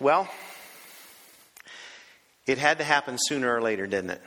[0.00, 0.28] Well,
[2.46, 4.22] it had to happen sooner or later, didn't it?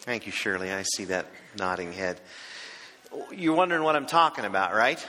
[0.00, 0.72] Thank you, Shirley.
[0.72, 1.26] I see that
[1.58, 2.20] nodding head.
[3.32, 5.04] You're wondering what I'm talking about, right?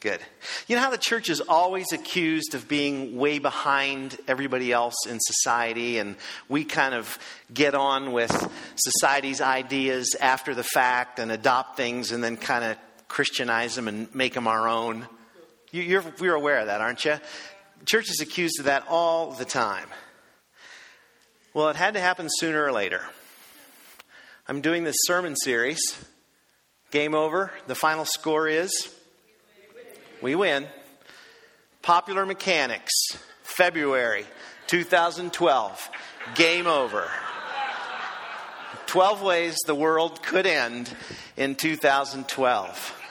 [0.00, 0.20] Good.
[0.66, 5.18] You know how the church is always accused of being way behind everybody else in
[5.20, 6.16] society, and
[6.48, 7.18] we kind of
[7.52, 8.30] get on with
[8.76, 12.76] society's ideas after the fact and adopt things and then kind of
[13.08, 15.06] Christianize them and make them our own?
[15.76, 17.16] You're, you're aware of that, aren't you?
[17.84, 19.88] Church is accused of that all the time.
[21.52, 23.02] Well, it had to happen sooner or later.
[24.48, 25.80] I'm doing this sermon series.
[26.90, 27.52] Game over.
[27.66, 28.90] The final score is
[30.22, 30.66] we win.
[31.82, 32.92] Popular Mechanics,
[33.42, 34.24] February
[34.68, 35.90] 2012.
[36.34, 37.08] Game over.
[38.86, 40.90] 12 ways the world could end
[41.36, 43.02] in 2012.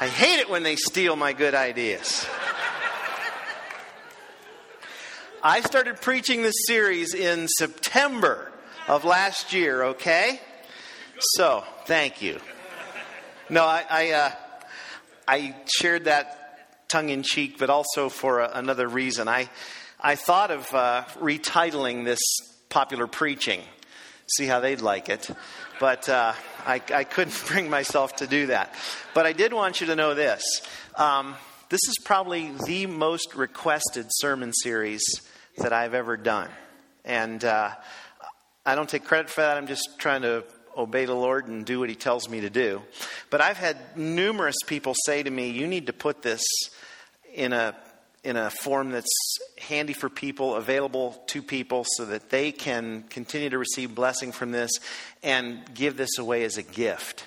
[0.00, 2.26] I hate it when they steal my good ideas.
[5.42, 8.50] I started preaching this series in September
[8.88, 10.40] of last year, okay?
[11.36, 12.40] So, thank you.
[13.48, 14.30] No, I, I uh,
[15.28, 19.28] I shared that tongue in cheek, but also for a, another reason.
[19.28, 19.48] I,
[20.00, 22.20] I thought of uh, retitling this
[22.68, 23.60] popular preaching,
[24.26, 25.30] see how they'd like it,
[25.80, 26.32] but uh,
[26.66, 28.74] I, I, couldn't bring myself to do that.
[29.14, 30.42] But I did want you to know this.
[30.96, 31.34] Um,
[31.68, 35.02] this is probably the most requested sermon series
[35.58, 36.48] that I've ever done.
[37.04, 37.70] And uh,
[38.64, 39.56] I don't take credit for that.
[39.56, 40.44] I'm just trying to
[40.76, 42.82] obey the Lord and do what He tells me to do.
[43.30, 46.42] But I've had numerous people say to me, You need to put this
[47.32, 47.74] in a
[48.24, 53.50] in a form that's handy for people, available to people, so that they can continue
[53.50, 54.70] to receive blessing from this
[55.22, 57.26] and give this away as a gift.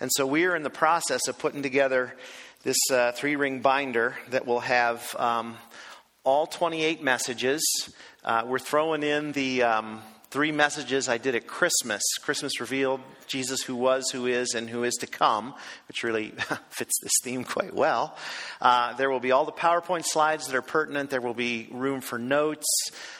[0.00, 2.14] And so we are in the process of putting together
[2.64, 5.56] this uh, three ring binder that will have um,
[6.24, 7.62] all 28 messages.
[8.24, 9.62] Uh, we're throwing in the.
[9.62, 12.02] Um, three messages I did at Christmas.
[12.22, 15.52] Christmas revealed Jesus who was, who is, and who is to come,
[15.88, 16.30] which really
[16.70, 18.16] fits this theme quite well.
[18.58, 21.10] Uh, there will be all the PowerPoint slides that are pertinent.
[21.10, 22.66] There will be room for notes,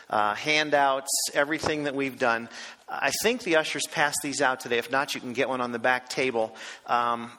[0.08, 2.48] uh, handouts, everything that we've done.
[2.88, 4.78] I think the ushers passed these out today.
[4.78, 6.56] If not, you can get one on the back table.
[6.86, 7.30] Um,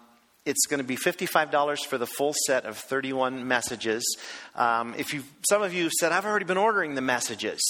[0.45, 4.03] it's going to be $55 for the full set of 31 messages.
[4.55, 7.61] Um, if you, some of you said, I've already been ordering the messages,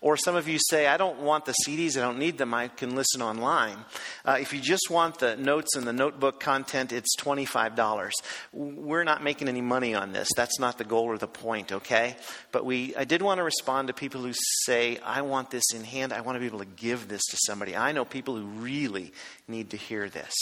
[0.00, 2.68] or some of you say, I don't want the CDs, I don't need them, I
[2.68, 3.76] can listen online.
[4.24, 8.10] Uh, if you just want the notes and the notebook content, it's $25.
[8.52, 10.28] We're not making any money on this.
[10.34, 12.16] That's not the goal or the point, okay?
[12.50, 14.32] But we, I did want to respond to people who
[14.64, 17.36] say, I want this in hand, I want to be able to give this to
[17.46, 17.76] somebody.
[17.76, 19.12] I know people who really
[19.46, 20.32] need to hear this.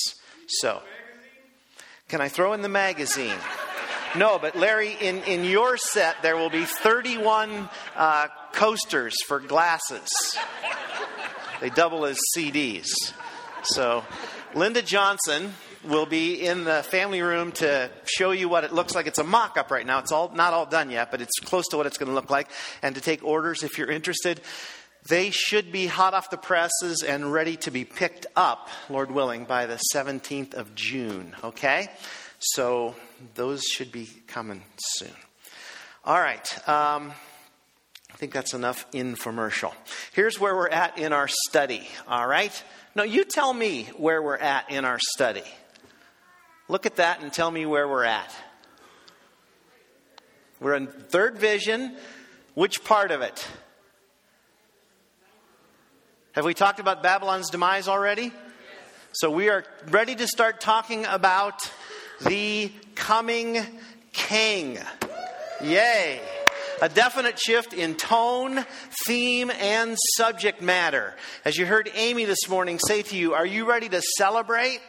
[0.46, 0.82] So.
[2.10, 3.36] Can I throw in the magazine?
[4.16, 10.08] No, but Larry, in, in your set, there will be 31 uh, coasters for glasses.
[11.60, 12.88] They double as CDs.
[13.62, 14.04] So,
[14.56, 15.54] Linda Johnson
[15.84, 19.06] will be in the family room to show you what it looks like.
[19.06, 20.00] It's a mock up right now.
[20.00, 22.28] It's all, not all done yet, but it's close to what it's going to look
[22.28, 22.50] like.
[22.82, 24.40] And to take orders if you're interested.
[25.08, 29.44] They should be hot off the presses and ready to be picked up, Lord willing,
[29.44, 31.34] by the 17th of June.
[31.42, 31.88] Okay?
[32.38, 32.94] So
[33.34, 35.12] those should be coming soon.
[36.04, 36.68] All right.
[36.68, 37.12] Um,
[38.12, 39.72] I think that's enough infomercial.
[40.12, 41.88] Here's where we're at in our study.
[42.06, 42.64] All right?
[42.94, 45.44] No, you tell me where we're at in our study.
[46.68, 48.34] Look at that and tell me where we're at.
[50.60, 51.96] We're in third vision.
[52.54, 53.46] Which part of it?
[56.32, 58.30] Have we talked about Babylon's demise already?
[59.10, 61.60] So we are ready to start talking about
[62.20, 63.58] the coming
[64.12, 64.78] king.
[65.60, 66.20] Yay.
[66.80, 68.64] A definite shift in tone,
[69.08, 71.16] theme, and subject matter.
[71.44, 74.80] As you heard Amy this morning say to you, Are you ready to celebrate?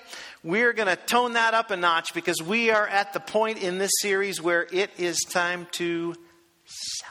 [0.43, 3.79] We're going to tone that up a notch because we are at the point in
[3.79, 6.13] this series where it is time to
[6.65, 7.10] celebrate.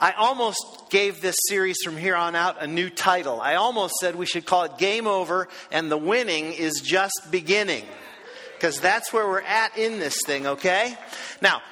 [0.00, 3.40] I almost gave this series from here on out a new title.
[3.40, 7.84] I almost said we should call it Game Over and the Winning is Just Beginning.
[8.54, 10.96] Because that's where we're at in this thing, okay?
[11.40, 11.62] Now,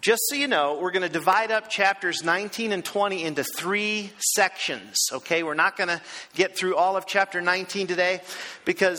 [0.00, 4.12] just so you know, we're going to divide up chapters 19 and 20 into three
[4.18, 5.42] sections, okay?
[5.42, 6.00] We're not going to
[6.34, 8.20] get through all of chapter 19 today
[8.64, 8.98] because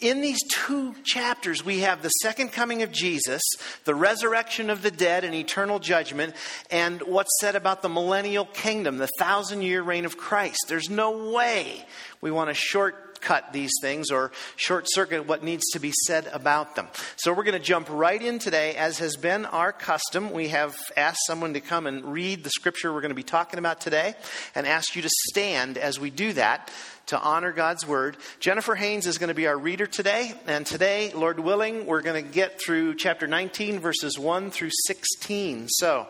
[0.00, 3.42] in these two chapters, we have the second coming of Jesus,
[3.84, 6.34] the resurrection of the dead and eternal judgment,
[6.70, 10.64] and what's said about the millennial kingdom, the thousand year reign of Christ.
[10.68, 11.84] There's no way
[12.22, 16.76] we want to shortcut these things or short circuit what needs to be said about
[16.76, 16.88] them.
[17.16, 18.76] So we're going to jump right in today.
[18.76, 22.90] As has been our custom, we have asked someone to come and read the scripture
[22.90, 24.14] we're going to be talking about today
[24.54, 26.70] and ask you to stand as we do that
[27.10, 28.16] to honor God's word.
[28.38, 30.32] Jennifer Haynes is going to be our reader today.
[30.46, 35.66] And today, Lord willing, we're going to get through chapter 19, verses 1 through 16.
[35.68, 36.06] So,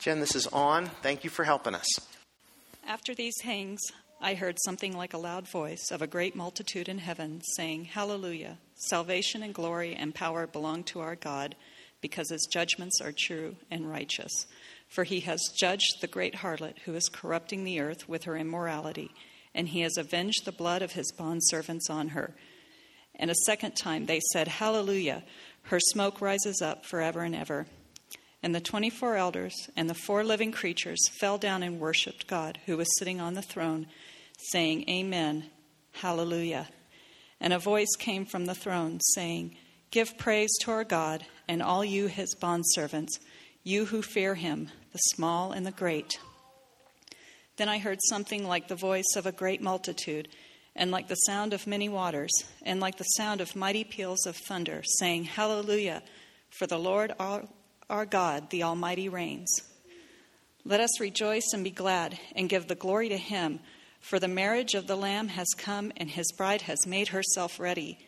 [0.00, 0.86] Jen, this is on.
[0.86, 1.86] Thank you for helping us.
[2.86, 3.80] After these hangs,
[4.20, 8.58] I heard something like a loud voice of a great multitude in heaven saying, Hallelujah!
[8.74, 11.54] Salvation and glory and power belong to our God,
[12.00, 14.46] because his judgments are true and righteous.
[14.88, 19.12] For he has judged the great harlot who is corrupting the earth with her immorality,
[19.56, 22.34] and he has avenged the blood of his bondservants on her.
[23.16, 25.24] And a second time they said, Hallelujah!
[25.62, 27.66] Her smoke rises up forever and ever.
[28.42, 32.76] And the 24 elders and the four living creatures fell down and worshiped God, who
[32.76, 33.86] was sitting on the throne,
[34.52, 35.46] saying, Amen,
[35.92, 36.68] Hallelujah.
[37.40, 39.56] And a voice came from the throne, saying,
[39.90, 43.18] Give praise to our God, and all you, his bondservants,
[43.64, 46.18] you who fear him, the small and the great.
[47.56, 50.28] Then I heard something like the voice of a great multitude,
[50.74, 52.32] and like the sound of many waters,
[52.62, 56.02] and like the sound of mighty peals of thunder, saying, Hallelujah,
[56.50, 59.62] for the Lord our God, the Almighty, reigns.
[60.64, 63.60] Let us rejoice and be glad and give the glory to him,
[64.00, 67.98] for the marriage of the Lamb has come and his bride has made herself ready.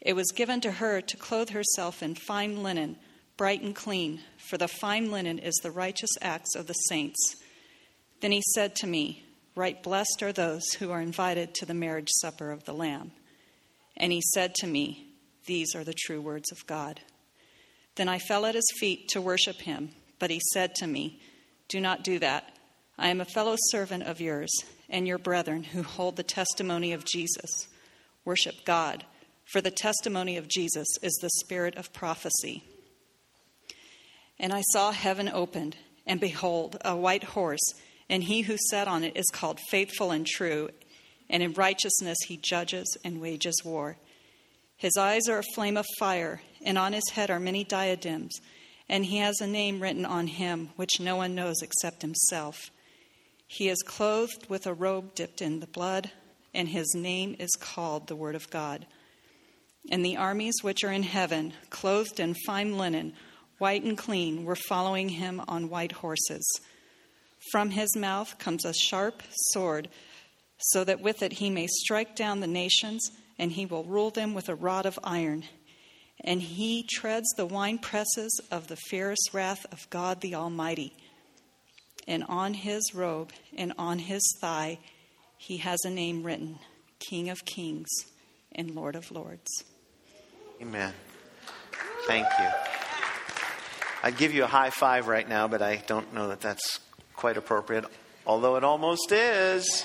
[0.00, 2.96] It was given to her to clothe herself in fine linen,
[3.36, 7.36] bright and clean, for the fine linen is the righteous acts of the saints.
[8.26, 9.22] Then he said to me,
[9.54, 13.12] Write blessed are those who are invited to the marriage supper of the Lamb.
[13.96, 15.06] And he said to me,
[15.44, 17.02] These are the true words of God.
[17.94, 21.20] Then I fell at his feet to worship him, but he said to me,
[21.68, 22.52] Do not do that.
[22.98, 24.50] I am a fellow servant of yours
[24.88, 27.68] and your brethren who hold the testimony of Jesus.
[28.24, 29.04] Worship God,
[29.44, 32.64] for the testimony of Jesus is the spirit of prophecy.
[34.36, 35.76] And I saw heaven opened,
[36.08, 37.62] and behold, a white horse,
[38.08, 40.68] and he who sat on it is called faithful and true,
[41.28, 43.96] and in righteousness he judges and wages war.
[44.76, 48.38] His eyes are a flame of fire, and on his head are many diadems,
[48.88, 52.70] and he has a name written on him which no one knows except himself.
[53.46, 56.10] He is clothed with a robe dipped in the blood,
[56.54, 58.86] and his name is called the Word of God.
[59.90, 63.14] And the armies which are in heaven, clothed in fine linen,
[63.58, 66.44] white and clean, were following him on white horses.
[67.52, 69.22] From his mouth comes a sharp
[69.52, 69.88] sword,
[70.58, 74.34] so that with it he may strike down the nations and he will rule them
[74.34, 75.44] with a rod of iron.
[76.24, 80.96] And he treads the winepresses of the fierce wrath of God the Almighty.
[82.08, 84.78] And on his robe and on his thigh
[85.36, 86.58] he has a name written
[86.98, 87.90] King of Kings
[88.52, 89.50] and Lord of Lords.
[90.60, 90.94] Amen.
[92.06, 92.48] Thank you.
[94.02, 96.80] I'd give you a high five right now, but I don't know that that's
[97.16, 97.86] quite appropriate,
[98.26, 99.84] although it almost is.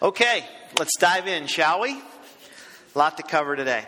[0.00, 0.44] Okay,
[0.78, 1.92] let's dive in, shall we?
[1.92, 3.84] A lot to cover today.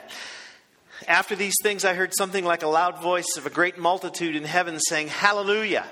[1.07, 4.45] After these things, I heard something like a loud voice of a great multitude in
[4.45, 5.85] heaven saying, Hallelujah!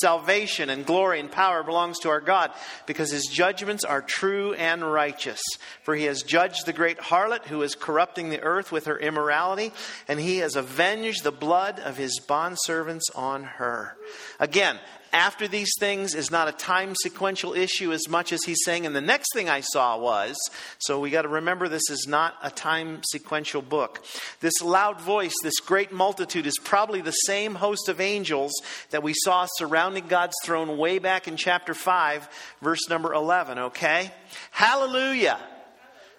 [0.00, 2.50] Salvation and glory and power belongs to our God
[2.86, 5.40] because his judgments are true and righteous.
[5.82, 9.72] For he has judged the great harlot who is corrupting the earth with her immorality,
[10.08, 13.96] and he has avenged the blood of his bondservants on her.
[14.40, 14.78] Again,
[15.14, 18.94] after these things is not a time sequential issue as much as he's saying, and
[18.94, 20.36] the next thing I saw was,
[20.78, 24.04] so we got to remember this is not a time sequential book.
[24.40, 28.52] This loud voice, this great multitude, is probably the same host of angels
[28.90, 32.28] that we saw surrounding God's throne way back in chapter 5,
[32.60, 34.10] verse number 11, okay?
[34.50, 35.38] Hallelujah!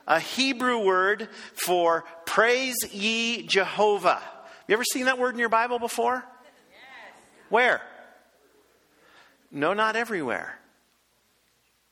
[0.08, 4.22] A Hebrew word for praise ye Jehovah.
[4.68, 6.16] You ever seen that word in your Bible before?
[6.16, 6.80] Yes.
[7.50, 7.82] Where?
[9.56, 10.60] No, not everywhere.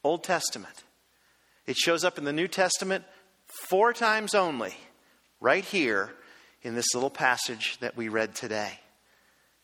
[0.03, 0.83] Old Testament.
[1.65, 3.05] It shows up in the New Testament
[3.47, 4.75] four times only,
[5.39, 6.11] right here
[6.61, 8.79] in this little passage that we read today.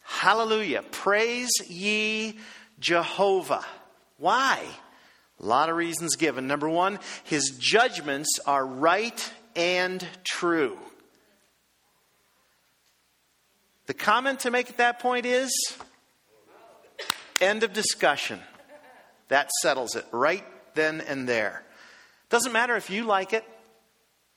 [0.02, 0.82] Hallelujah.
[0.92, 2.40] Praise ye
[2.80, 3.66] Jehovah.
[4.18, 4.64] Why?
[5.42, 6.48] A lot of reasons given.
[6.48, 10.78] Number one, his judgments are right and true.
[13.88, 15.52] The comment to make at that point is
[17.42, 18.40] End of discussion.
[19.30, 20.44] That settles it right
[20.76, 21.64] then and there.
[22.30, 23.44] Doesn't matter if you like it.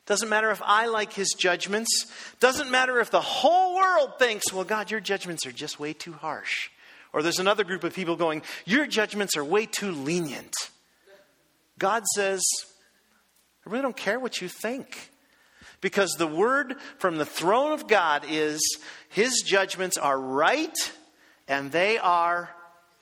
[0.06, 2.06] Doesn't matter if I like his judgments.
[2.40, 6.12] Doesn't matter if the whole world thinks, well, God, your judgments are just way too
[6.12, 6.70] harsh.
[7.12, 10.54] Or there's another group of people going, your judgments are way too lenient.
[11.78, 12.42] God says,
[13.66, 15.10] I really don't care what you think.
[15.80, 18.60] Because the word from the throne of God is
[19.08, 20.76] his judgments are right
[21.48, 22.50] and they are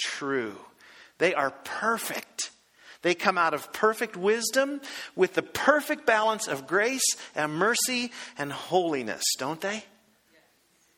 [0.01, 0.57] true.
[1.19, 2.51] They are perfect.
[3.03, 4.81] They come out of perfect wisdom
[5.17, 9.85] with the perfect balance of grace and mercy and holiness, don't they?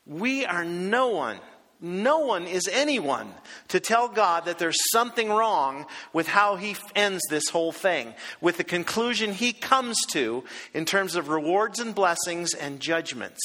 [0.06, 1.38] We are no one,
[1.80, 3.32] no one is anyone
[3.68, 8.56] to tell God that there's something wrong with how He ends this whole thing, with
[8.56, 10.42] the conclusion He comes to
[10.74, 13.40] in terms of rewards and blessings and judgments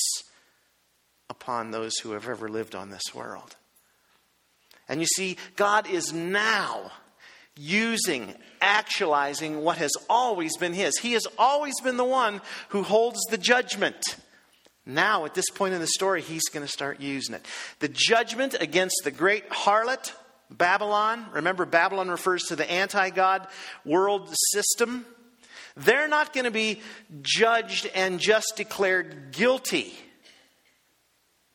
[1.30, 3.56] upon those who have ever lived on this world.
[4.90, 6.92] And you see, God is now
[7.56, 10.98] using, actualizing what has always been His.
[10.98, 14.18] He has always been the one who holds the judgment.
[14.86, 17.46] Now, at this point in the story, He's going to start using it.
[17.80, 20.14] The judgment against the great harlot,
[20.50, 21.26] Babylon.
[21.34, 23.48] Remember, Babylon refers to the anti God
[23.84, 25.06] world system.
[25.76, 26.82] They're not going to be
[27.22, 29.94] judged and just declared guilty.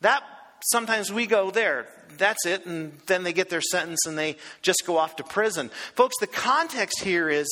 [0.00, 0.22] That
[0.70, 1.88] sometimes we go there
[2.19, 5.71] that's it, and then they get their sentence and they just go off to prison.
[5.95, 7.49] Folks, the context here is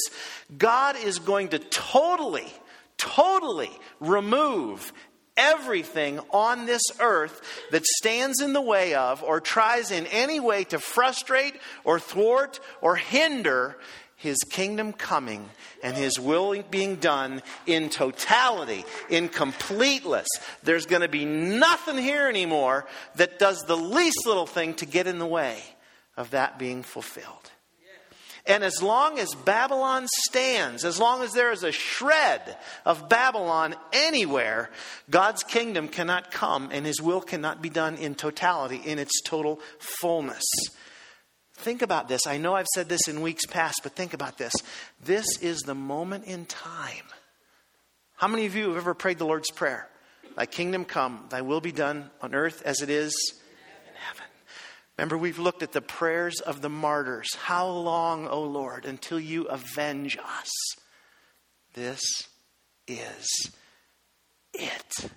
[0.57, 2.53] God is going to totally,
[2.97, 4.93] totally remove
[5.37, 7.41] everything on this earth
[7.71, 12.61] that stands in the way of or tries in any way to frustrate or thwart
[12.81, 13.79] or hinder
[14.21, 15.49] his kingdom coming
[15.83, 20.29] and his will being done in totality, in completeness.
[20.63, 22.87] There's going to be nothing here anymore
[23.17, 25.59] that does the least little thing to get in the way
[26.19, 27.51] of that being fulfilled.
[28.45, 33.75] And as long as Babylon stands, as long as there is a shred of Babylon
[33.93, 34.69] anywhere,
[35.09, 39.61] God's kingdom cannot come and his will cannot be done in totality, in its total
[39.79, 40.45] fullness.
[41.61, 42.27] Think about this.
[42.27, 44.55] I know I've said this in weeks past, but think about this.
[45.05, 47.05] This is the moment in time.
[48.17, 49.87] How many of you have ever prayed the Lord's Prayer?
[50.37, 53.15] Thy kingdom come, thy will be done on earth as it is
[53.89, 54.25] in heaven.
[54.97, 57.35] Remember, we've looked at the prayers of the martyrs.
[57.35, 60.51] How long, O Lord, until you avenge us?
[61.75, 62.01] This
[62.89, 63.51] is
[64.55, 65.11] it.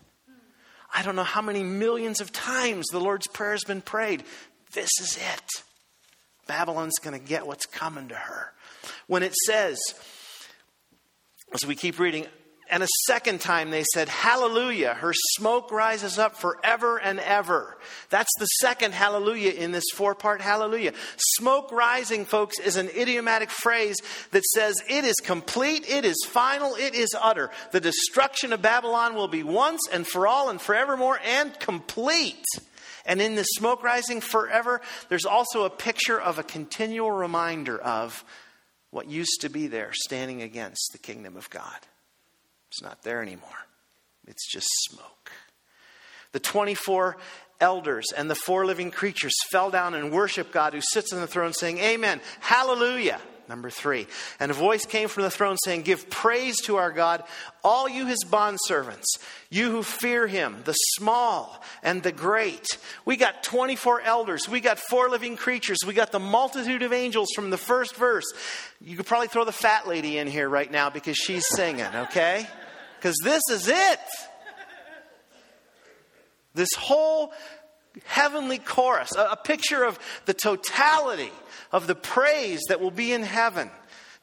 [0.93, 4.23] I don't know how many millions of times the Lord's Prayer has been prayed.
[4.73, 5.63] This is it.
[6.47, 8.51] Babylon's going to get what's coming to her.
[9.07, 9.79] When it says,
[11.53, 12.27] as we keep reading,
[12.69, 17.77] and a second time they said, Hallelujah, her smoke rises up forever and ever.
[18.09, 20.93] That's the second hallelujah in this four part hallelujah.
[21.17, 23.97] Smoke rising, folks, is an idiomatic phrase
[24.31, 27.51] that says it is complete, it is final, it is utter.
[27.71, 32.45] The destruction of Babylon will be once and for all and forevermore and complete.
[33.05, 38.23] And in the smoke rising forever, there's also a picture of a continual reminder of
[38.91, 41.79] what used to be there standing against the kingdom of God.
[42.69, 43.67] It's not there anymore,
[44.27, 45.31] it's just smoke.
[46.31, 47.17] The 24
[47.59, 51.27] elders and the four living creatures fell down and worshiped God who sits on the
[51.27, 53.21] throne, saying, Amen, Hallelujah.
[53.53, 54.07] Number three.
[54.39, 57.23] And a voice came from the throne saying, Give praise to our God,
[57.63, 59.05] all you his bondservants,
[59.51, 62.65] you who fear him, the small and the great.
[63.05, 67.27] We got 24 elders, we got four living creatures, we got the multitude of angels
[67.35, 68.25] from the first verse.
[68.81, 72.47] You could probably throw the fat lady in here right now because she's singing, okay?
[72.97, 73.99] Because this is it.
[76.55, 77.31] This whole
[78.05, 81.31] heavenly chorus, a, a picture of the totality
[81.73, 83.69] of the praise that will be in heaven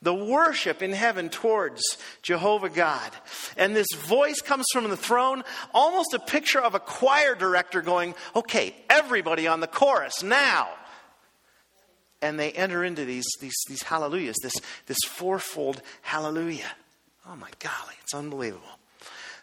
[0.03, 1.83] the worship in heaven towards
[2.23, 3.11] Jehovah God.
[3.57, 8.15] And this voice comes from the throne, almost a picture of a choir director going,
[8.35, 10.69] okay, everybody on the chorus now.
[12.23, 14.55] And they enter into these, these, these hallelujahs, this,
[14.87, 16.71] this fourfold hallelujah.
[17.27, 18.80] Oh my golly, it's unbelievable.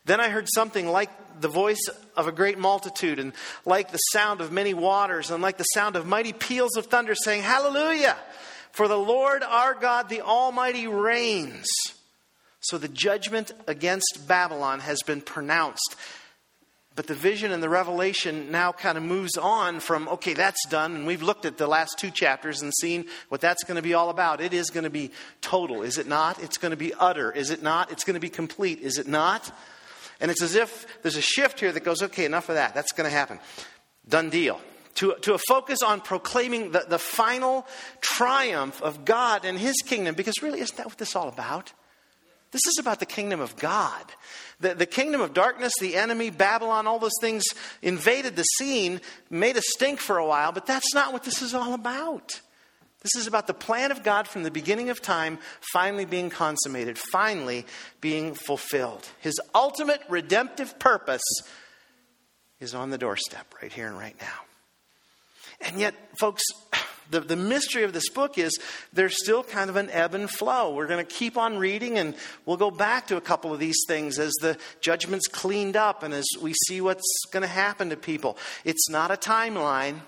[0.08, 3.34] Then I heard something like the voice of a great multitude, and
[3.66, 7.14] like the sound of many waters, and like the sound of mighty peals of thunder,
[7.14, 8.18] saying, Hallelujah!
[8.72, 11.68] For the Lord our God, the Almighty, reigns.
[12.62, 15.96] So the judgment against Babylon has been pronounced.
[16.96, 20.96] But the vision and the revelation now kind of moves on from, okay, that's done.
[20.96, 23.94] And we've looked at the last two chapters and seen what that's going to be
[23.94, 24.42] all about.
[24.42, 26.42] It is going to be total, is it not?
[26.42, 27.92] It's going to be utter, is it not?
[27.92, 29.52] It's going to be complete, is it not?
[30.20, 32.74] And it's as if there's a shift here that goes, okay, enough of that.
[32.74, 33.40] That's going to happen.
[34.08, 34.60] Done deal.
[34.96, 37.68] To, to a focus on proclaiming the, the final
[38.02, 41.72] triumph of God and His kingdom, because really, isn't that what this is all about?
[42.52, 44.04] This is about the kingdom of God.
[44.60, 47.44] The, the kingdom of darkness, the enemy, Babylon, all those things
[47.82, 51.54] invaded the scene, made a stink for a while, but that's not what this is
[51.54, 52.42] all about.
[53.14, 55.40] This is about the plan of God from the beginning of time
[55.72, 57.66] finally being consummated, finally
[58.02, 59.08] being fulfilled.
[59.22, 61.24] His ultimate redemptive purpose
[62.60, 64.42] is on the doorstep right here and right now.
[65.62, 66.44] And yet, folks,
[67.10, 68.60] the, the mystery of this book is
[68.92, 70.76] there's still kind of an ebb and flow.
[70.76, 72.14] We're going to keep on reading and
[72.46, 76.14] we'll go back to a couple of these things as the judgment's cleaned up and
[76.14, 78.38] as we see what's going to happen to people.
[78.66, 80.02] It's not a timeline.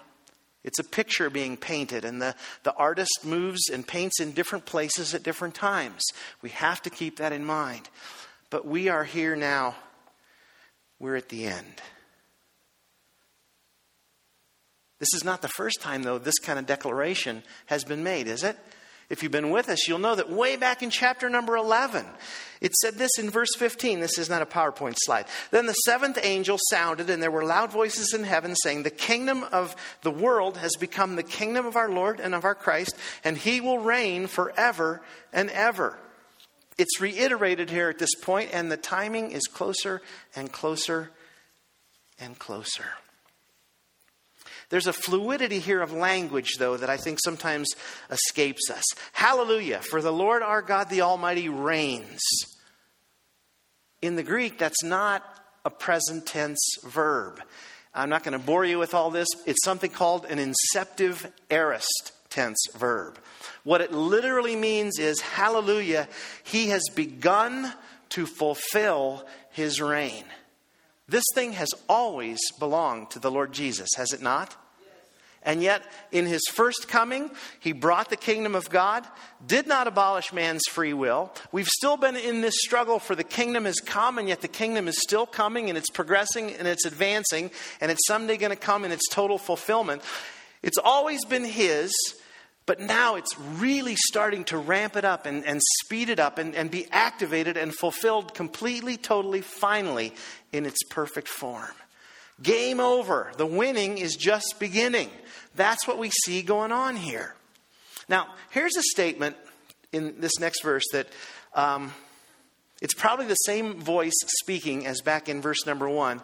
[0.63, 5.13] It's a picture being painted, and the, the artist moves and paints in different places
[5.13, 6.04] at different times.
[6.42, 7.89] We have to keep that in mind.
[8.50, 9.75] But we are here now.
[11.00, 11.82] We're at the end.
[15.00, 18.44] This is not the first time, though, this kind of declaration has been made, is
[18.44, 18.58] it?
[19.10, 22.06] If you've been with us, you'll know that way back in chapter number 11,
[22.62, 24.01] it said this in verse 15.
[24.01, 25.25] This is not a PowerPoint slide.
[25.50, 29.44] Then the seventh angel sounded, and there were loud voices in heaven saying, The kingdom
[29.46, 33.38] of the world has become the kingdom of our Lord and of our Christ, and
[33.38, 35.01] he will reign forever
[35.34, 35.98] and ever.
[36.78, 40.01] It's reiterated here at this point, and the timing is closer
[40.36, 41.10] and closer
[42.20, 42.86] and closer.
[44.70, 47.68] There's a fluidity here of language, though, that I think sometimes
[48.12, 48.84] escapes us.
[49.14, 52.22] Hallelujah, for the Lord our God the Almighty reigns.
[54.02, 55.24] In the Greek, that's not
[55.66, 57.42] a present tense verb.
[57.94, 59.28] I'm not going to bore you with all this.
[59.48, 63.18] It's something called an inceptive aorist tense verb.
[63.64, 66.08] What it literally means is, Hallelujah,
[66.44, 67.74] he has begun
[68.10, 70.24] to fulfill his reign.
[71.10, 74.56] This thing has always belonged to the Lord Jesus, has it not?
[75.42, 79.08] And yet, in his first coming, he brought the kingdom of God,
[79.46, 81.34] did not abolish man's free will.
[81.54, 84.89] We've still been in this struggle for the kingdom has come, and yet the kingdom
[84.89, 88.84] is still coming, and it's progressing, and it's advancing, and it's someday going to come
[88.84, 90.01] in its total fulfillment.
[90.62, 91.94] It's always been his,
[92.70, 96.54] but now it's really starting to ramp it up and, and speed it up and,
[96.54, 100.14] and be activated and fulfilled completely, totally, finally
[100.54, 101.72] in its perfect form.
[102.44, 103.32] Game over.
[103.38, 105.10] The winning is just beginning.
[105.56, 107.34] That's what we see going on here.
[108.08, 109.36] Now, here's a statement
[109.92, 111.08] in this next verse that
[111.55, 111.92] um,
[112.84, 116.22] it's probably the same voice speaking as back in verse number one,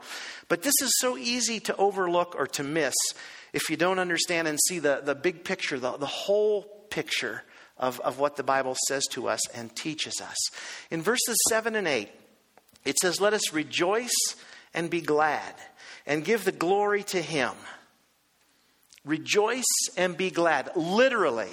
[0.48, 2.94] but this is so easy to overlook or to miss
[3.56, 7.42] if you don't understand and see the, the big picture, the, the whole picture
[7.78, 10.36] of, of what the Bible says to us and teaches us.
[10.92, 12.10] In verses 7 and 8,
[12.84, 14.36] it says, Let us rejoice
[14.74, 15.56] and be glad
[16.06, 17.54] and give the glory to Him.
[19.06, 19.64] Rejoice
[19.96, 20.72] and be glad.
[20.76, 21.52] Literally.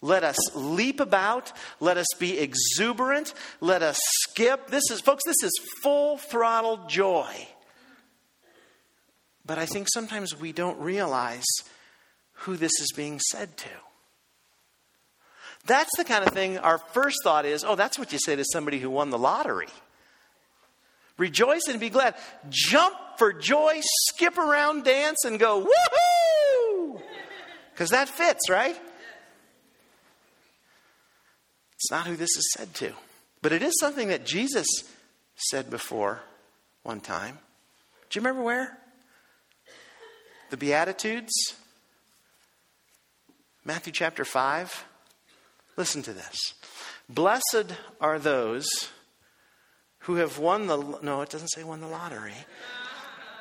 [0.00, 1.52] Let us leap about.
[1.80, 3.34] Let us be exuberant.
[3.60, 4.68] Let us skip.
[4.68, 5.52] This is, folks, this is
[5.82, 7.48] full throttle joy.
[9.44, 11.44] But I think sometimes we don't realize
[12.32, 13.68] who this is being said to.
[15.66, 18.44] That's the kind of thing our first thought is oh, that's what you say to
[18.52, 19.68] somebody who won the lottery.
[21.18, 22.14] Rejoice and be glad.
[22.48, 27.00] Jump for joy, skip around, dance, and go, woohoo!
[27.72, 28.76] Because that fits, right?
[31.74, 32.92] It's not who this is said to.
[33.42, 34.66] But it is something that Jesus
[35.36, 36.20] said before
[36.82, 37.38] one time.
[38.08, 38.78] Do you remember where?
[40.52, 41.32] The Beatitudes,
[43.64, 44.84] Matthew chapter 5.
[45.78, 46.36] Listen to this.
[47.08, 48.68] Blessed are those
[50.00, 52.34] who have won the, no, it doesn't say won the lottery.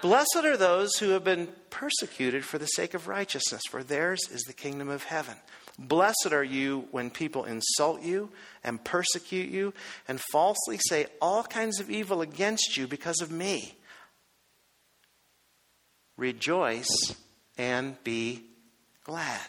[0.02, 4.44] Blessed are those who have been persecuted for the sake of righteousness, for theirs is
[4.44, 5.36] the kingdom of heaven.
[5.78, 8.30] Blessed are you when people insult you
[8.64, 9.74] and persecute you
[10.08, 13.76] and falsely say all kinds of evil against you because of me
[16.22, 17.16] rejoice
[17.58, 18.44] and be
[19.04, 19.48] glad.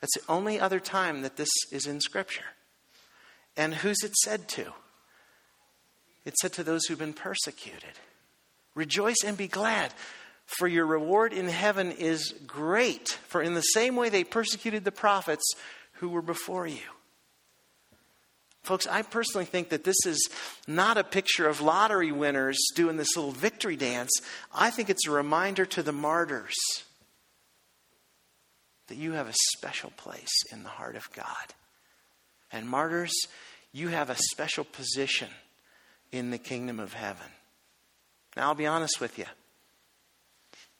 [0.00, 2.44] That's the only other time that this is in Scripture.
[3.56, 4.72] And who's it said to?
[6.24, 7.98] It's said to those who've been persecuted.
[8.74, 9.92] Rejoice and be glad,
[10.46, 13.08] for your reward in heaven is great.
[13.26, 15.44] For in the same way they persecuted the prophets
[15.94, 16.78] who were before you.
[18.68, 20.28] Folks, I personally think that this is
[20.66, 24.10] not a picture of lottery winners doing this little victory dance.
[24.54, 26.54] I think it's a reminder to the martyrs
[28.88, 31.54] that you have a special place in the heart of God.
[32.52, 33.14] And martyrs,
[33.72, 35.30] you have a special position
[36.12, 37.30] in the kingdom of heaven.
[38.36, 39.24] Now, I'll be honest with you.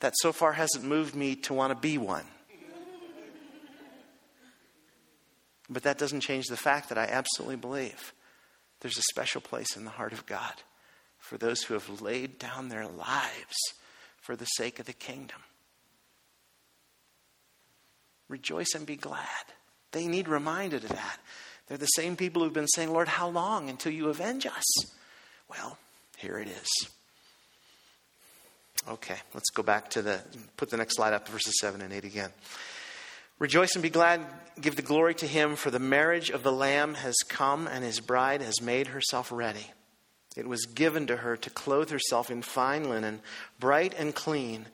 [0.01, 2.27] That so far hasn't moved me to want to be one.
[5.70, 8.12] But that doesn't change the fact that I absolutely believe
[8.81, 10.54] there's a special place in the heart of God
[11.18, 13.57] for those who have laid down their lives
[14.20, 15.38] for the sake of the kingdom.
[18.28, 19.26] Rejoice and be glad.
[19.92, 21.18] They need reminded of that.
[21.66, 24.64] They're the same people who've been saying, Lord, how long until you avenge us?
[25.50, 25.78] Well,
[26.16, 26.68] here it is.
[28.88, 30.20] Okay, let's go back to the,
[30.57, 32.31] put the next slide up, verses 7 and 8 again.
[33.38, 34.24] Rejoice and be glad,
[34.61, 38.01] give the glory to him, for the marriage of the Lamb has come, and his
[38.01, 39.70] bride has made herself ready.
[40.37, 43.20] It was given to her to clothe herself in fine linen,
[43.59, 44.66] bright and clean,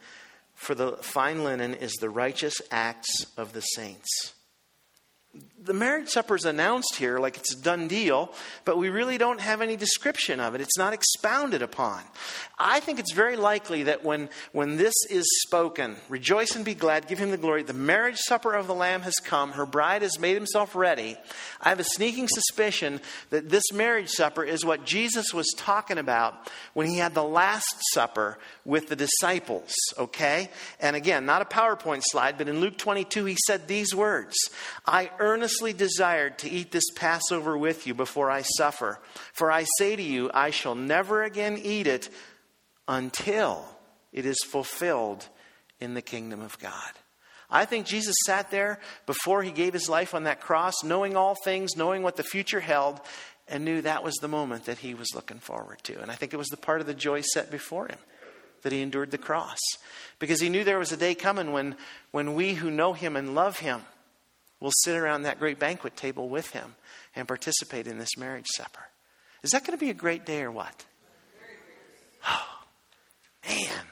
[0.54, 4.34] for the fine linen is the righteous acts of the saints
[5.64, 8.32] the marriage supper is announced here like it's a done deal,
[8.64, 10.60] but we really don't have any description of it.
[10.60, 12.02] It's not expounded upon.
[12.58, 17.08] I think it's very likely that when, when this is spoken, rejoice and be glad,
[17.08, 20.18] give him the glory, the marriage supper of the Lamb has come, her bride has
[20.18, 21.16] made himself ready.
[21.60, 26.50] I have a sneaking suspicion that this marriage supper is what Jesus was talking about
[26.74, 30.50] when he had the Last Supper with the disciples, okay?
[30.78, 34.36] And again, not a PowerPoint slide, but in Luke 22, he said these words
[34.86, 39.00] I earnestly desired to eat this Passover with you before I suffer.
[39.32, 42.08] For I say to you, I shall never again eat it
[42.86, 43.64] until
[44.12, 45.28] it is fulfilled
[45.80, 46.92] in the kingdom of God.
[47.50, 51.36] I think Jesus sat there before he gave his life on that cross, knowing all
[51.44, 53.00] things, knowing what the future held,
[53.48, 56.00] and knew that was the moment that he was looking forward to.
[56.00, 57.98] And I think it was the part of the joy set before him
[58.62, 59.58] that he endured the cross.
[60.18, 61.76] Because he knew there was a day coming when,
[62.10, 63.82] when we who know him and love him
[64.64, 66.74] will sit around that great banquet table with him
[67.14, 68.80] and participate in this marriage supper.
[69.42, 70.86] Is that going to be a great day or what?
[72.26, 72.60] Oh,
[73.46, 73.84] man.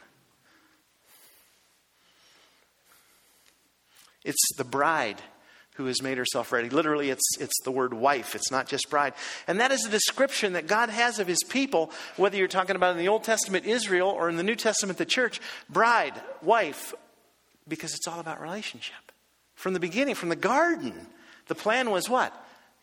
[4.24, 5.20] It's the bride
[5.74, 6.70] who has made herself ready.
[6.70, 9.12] Literally, it's, it's the word wife, it's not just bride.
[9.46, 12.92] And that is a description that God has of his people, whether you're talking about
[12.92, 15.38] in the Old Testament Israel or in the New Testament the church.
[15.68, 16.94] Bride, wife,
[17.68, 19.11] because it's all about relationship.
[19.62, 21.06] From the beginning, from the garden,
[21.46, 22.34] the plan was what?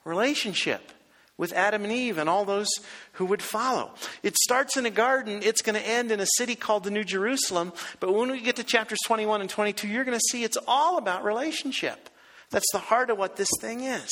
[0.06, 0.94] Relationship
[1.36, 2.70] with Adam and Eve and all those
[3.12, 3.92] who would follow.
[4.24, 7.04] It starts in a garden, it's going to end in a city called the New
[7.04, 7.74] Jerusalem.
[8.00, 10.98] But when we get to chapters 21 and 22, you're going to see it's all
[10.98, 12.10] about relationship.
[12.50, 14.10] That's the heart of what this thing is.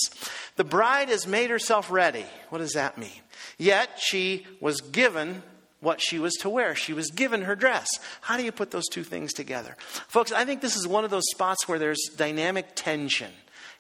[0.57, 2.25] The bride has made herself ready.
[2.49, 3.21] What does that mean?
[3.57, 5.41] Yet she was given
[5.79, 6.75] what she was to wear.
[6.75, 7.87] She was given her dress.
[8.21, 9.75] How do you put those two things together?
[10.07, 13.31] Folks, I think this is one of those spots where there's dynamic tension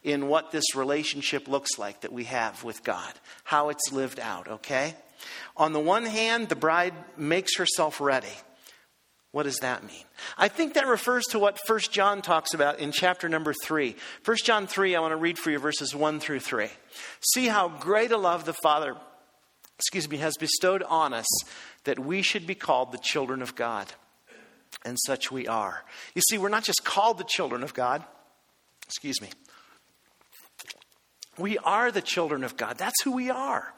[0.03, 4.47] in what this relationship looks like that we have with God, how it's lived out,
[4.47, 4.95] okay?
[5.55, 8.27] On the one hand, the bride makes herself ready.
[9.31, 10.03] What does that mean?
[10.37, 13.95] I think that refers to what 1 John talks about in chapter number 3.
[14.23, 16.69] 1 John 3, I want to read for you verses 1 through 3.
[17.33, 18.95] See how great a love the Father,
[19.77, 21.27] excuse me, has bestowed on us
[21.87, 23.87] that we should be called the children of God.
[24.83, 25.83] And such we are.
[26.15, 28.03] You see, we're not just called the children of God.
[28.85, 29.29] Excuse me.
[31.37, 32.77] We are the children of God.
[32.77, 33.73] That's who we are.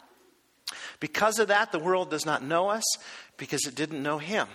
[1.00, 2.84] Because of that, the world does not know us
[3.38, 4.48] because it didn't know Him.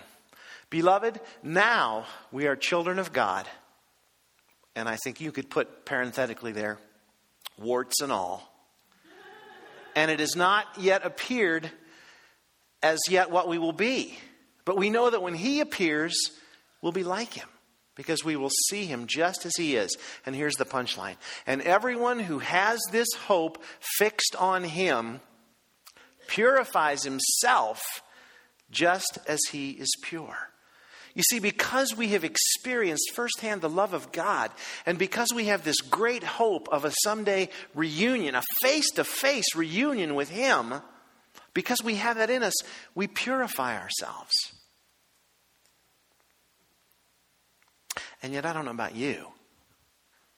[0.69, 3.47] Beloved, now we are children of God.
[4.75, 6.77] And I think you could put parenthetically there,
[7.57, 8.51] warts and all.
[9.95, 11.71] And it has not yet appeared
[12.85, 14.15] as yet what we will be.
[14.63, 16.15] But we know that when He appears,
[16.81, 17.49] we'll be like Him
[17.95, 19.97] because we will see Him just as He is.
[20.25, 21.15] And here's the punchline.
[21.47, 23.63] And everyone who has this hope
[23.97, 25.19] fixed on Him
[26.27, 27.81] purifies himself
[28.69, 30.37] just as He is pure.
[31.15, 34.51] You see, because we have experienced firsthand the love of God,
[34.85, 39.55] and because we have this great hope of a someday reunion, a face to face
[39.55, 40.73] reunion with Him,
[41.55, 42.53] because we have that in us,
[42.93, 44.35] we purify ourselves.
[48.21, 49.27] And yet, I don't know about you.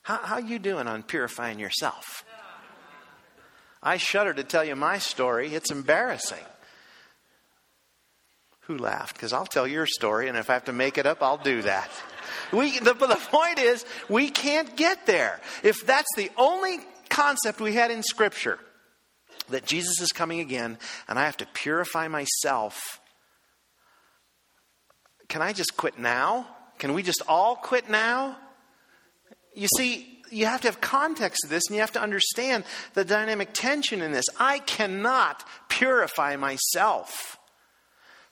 [0.03, 2.23] How, how you doing on purifying yourself?
[3.83, 5.53] I shudder to tell you my story.
[5.53, 6.43] It's embarrassing.
[8.61, 9.15] Who laughed?
[9.15, 11.61] Because I'll tell your story, and if I have to make it up, I'll do
[11.61, 11.89] that.
[12.51, 15.39] We, the, the point is, we can't get there.
[15.63, 18.59] If that's the only concept we had in Scripture,
[19.49, 22.99] that Jesus is coming again and I have to purify myself,
[25.29, 26.47] can I just quit now?
[26.79, 28.37] Can we just all quit now?
[29.55, 33.05] You see, you have to have context to this and you have to understand the
[33.05, 34.25] dynamic tension in this.
[34.39, 37.37] I cannot purify myself.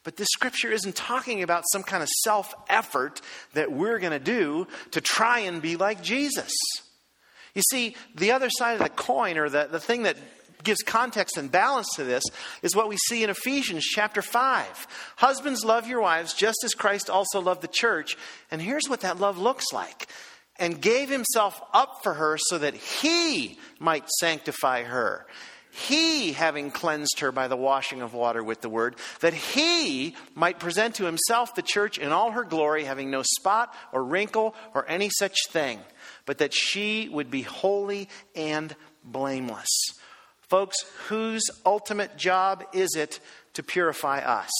[0.03, 3.21] But this scripture isn't talking about some kind of self effort
[3.53, 6.53] that we're going to do to try and be like Jesus.
[7.55, 10.17] You see, the other side of the coin, or the, the thing that
[10.65, 12.23] gives context and balance to this
[12.61, 14.87] is what we see in Ephesians chapter 5.
[15.17, 18.17] Husbands, love your wives just as Christ also loved the church.
[18.51, 20.09] And here's what that love looks like
[20.57, 25.25] and gave himself up for her so that he might sanctify her.
[25.71, 30.57] He, having cleansed her by the washing of water with the word, that he might
[30.57, 34.87] present to himself the church in all her glory, having no spot or wrinkle or
[34.87, 35.81] any such thing,
[36.25, 38.73] but that she would be holy and
[39.03, 39.67] blameless.
[40.47, 40.75] Folks,
[41.07, 43.19] whose ultimate job is it
[43.53, 44.51] to purify us?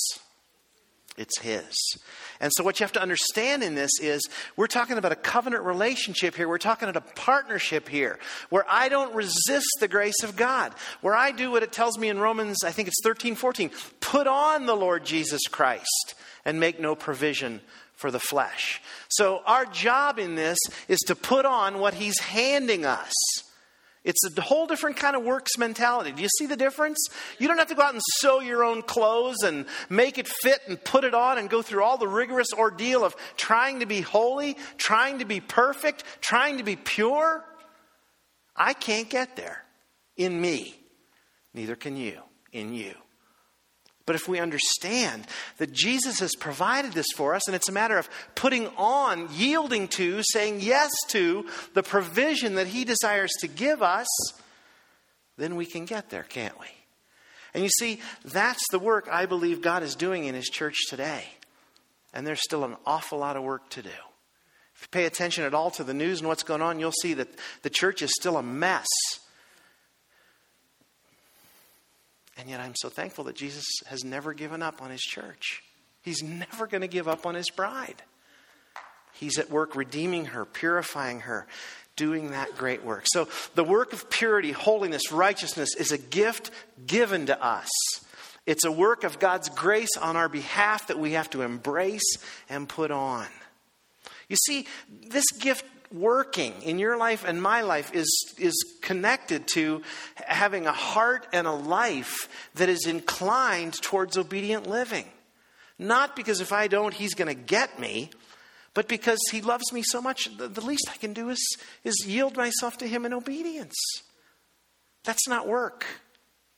[1.17, 1.78] It's His.
[2.41, 4.21] And so, what you have to understand in this is
[4.58, 6.50] we're talking about a covenant relationship here.
[6.50, 8.19] We're talking about a partnership here
[8.50, 12.10] where I don't resist the grace of God, where I do what it tells me
[12.10, 13.71] in Romans, I think it's 13, 14
[14.02, 17.62] put on the Lord Jesus Christ and make no provision
[17.93, 18.82] for the flesh.
[19.08, 20.58] So, our job in this
[20.89, 23.13] is to put on what He's handing us.
[24.06, 26.12] It's a whole different kind of works mentality.
[26.12, 27.10] Do you see the difference?
[27.39, 30.60] You don't have to go out and sew your own clothes and make it fit
[30.68, 34.02] and put it on and go through all the rigorous ordeal of trying to be
[34.02, 37.44] holy, trying to be perfect, trying to be pure.
[38.56, 39.63] I can't get there
[40.15, 40.76] in me.
[41.56, 42.22] Neither can you
[42.54, 42.94] in you.
[44.06, 45.26] But if we understand
[45.58, 49.88] that Jesus has provided this for us, and it's a matter of putting on, yielding
[49.89, 54.08] to, saying yes to the provision that He desires to give us,
[55.38, 56.68] then we can get there, can't we?
[57.54, 61.24] And you see, that's the work I believe God is doing in His church today.
[62.13, 63.89] And there's still an awful lot of work to do.
[63.89, 67.13] If you pay attention at all to the news and what's going on, you'll see
[67.15, 67.30] that
[67.63, 68.88] the church is still a mess.
[72.38, 75.63] And yet I'm so thankful that Jesus has never given up on his church.
[76.02, 78.02] He's never going to give up on his bride.
[79.13, 81.48] He's at work redeeming her, purifying her,
[81.95, 83.06] doing that great work.
[83.08, 86.52] So the work of purity, holiness, righteousness is a gift
[86.86, 87.69] given to us.
[88.45, 92.17] It's a work of God's grace on our behalf that we have to embrace
[92.50, 93.26] and put on.
[94.28, 94.67] You see,
[95.08, 99.82] this gift working in your life and my life is, is connected to
[100.15, 105.06] having a heart and a life that is inclined towards obedient living.
[105.78, 108.10] Not because if I don't, he's going to get me,
[108.74, 112.06] but because he loves me so much, the, the least I can do is, is
[112.06, 113.76] yield myself to him in obedience.
[115.04, 115.86] That's not work.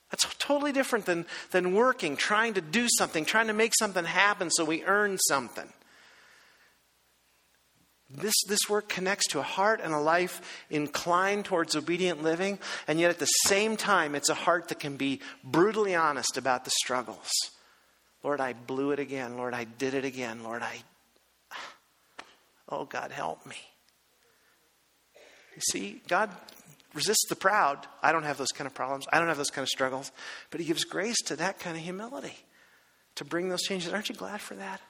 [0.10, 4.50] That's totally different than, than working, trying to do something, trying to make something happen
[4.50, 5.72] so we earn something.
[8.10, 13.00] This, this work connects to a heart and a life inclined towards obedient living, and
[13.00, 16.72] yet at the same time, it's a heart that can be brutally honest about the
[16.72, 17.30] struggles.
[18.24, 19.36] Lord, I blew it again.
[19.36, 20.44] Lord, I did it again.
[20.44, 20.78] Lord, I.
[22.70, 23.56] Oh, God, help me.
[25.56, 26.30] You see, God
[26.94, 27.88] resists the proud.
[28.02, 29.06] I don't have those kind of problems.
[29.12, 30.12] I don't have those kind of struggles.
[30.50, 32.36] But He gives grace to that kind of humility
[33.16, 33.94] to bring those changes.
[33.94, 34.82] Aren't you glad for that?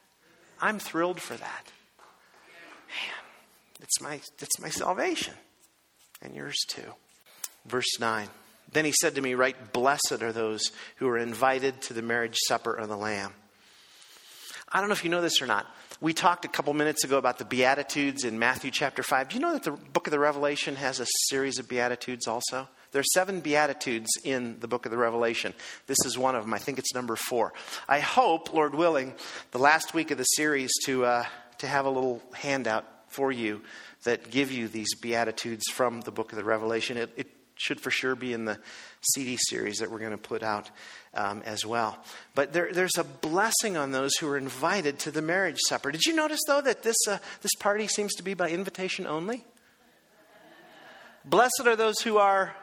[0.60, 1.72] I'm thrilled for that.
[2.88, 5.34] Man, it's my, it's my salvation.
[6.22, 6.94] And yours too.
[7.66, 8.28] Verse 9.
[8.72, 12.38] Then he said to me, Write, blessed are those who are invited to the marriage
[12.48, 13.34] supper of the Lamb.
[14.70, 15.66] I don't know if you know this or not.
[16.02, 19.30] We talked a couple minutes ago about the Beatitudes in Matthew chapter 5.
[19.30, 22.68] Do you know that the book of the Revelation has a series of Beatitudes also?
[22.92, 25.54] There are seven Beatitudes in the book of the Revelation.
[25.88, 26.54] This is one of them.
[26.54, 27.54] I think it's number four.
[27.88, 29.14] I hope, Lord willing,
[29.52, 31.26] the last week of the series to, uh,
[31.60, 33.62] to have a little handout for you
[34.04, 36.98] that give you these Beatitudes from the book of the Revelation.
[36.98, 38.60] It, it should for sure be in the
[39.14, 40.70] CD series that we're going to put out
[41.14, 41.98] um, as well.
[42.36, 45.92] But there, there's a blessing on those who are invited to the marriage supper.
[45.92, 49.44] Did you notice, though, that this, uh, this party seems to be by invitation only?
[51.26, 52.56] Blessed are those who are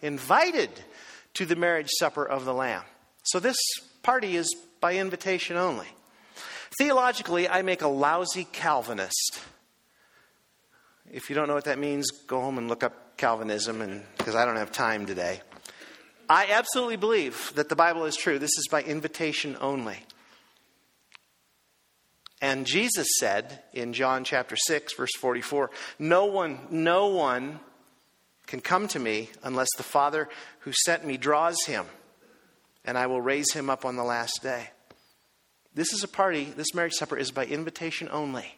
[0.00, 0.70] invited
[1.34, 2.82] to the marriage supper of the Lamb.
[3.24, 3.56] So this
[4.02, 5.88] party is by invitation only.
[6.78, 9.40] Theologically, I make a lousy Calvinist.
[11.10, 14.34] If you don't know what that means, go home and look up Calvinism, and because
[14.34, 15.40] I don't have time today.
[16.28, 18.38] I absolutely believe that the Bible is true.
[18.38, 19.98] This is by invitation only.
[22.42, 27.60] And Jesus said in John chapter 6 verse 44, "No one no one
[28.46, 30.28] can come to me unless the Father
[30.60, 31.86] who sent me draws him,
[32.84, 34.70] and I will raise him up on the last day."
[35.76, 38.56] This is a party, this marriage supper is by invitation only.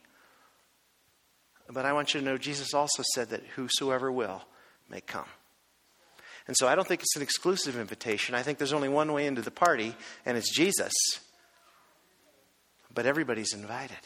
[1.69, 4.45] But I want you to know Jesus also said that whosoever will
[4.89, 5.27] may come.
[6.47, 8.37] And so I don't think it's an exclusive invitation.
[8.37, 10.93] I think there's only one way into the party, and it's Jesus.
[12.95, 13.99] But everybody's invited.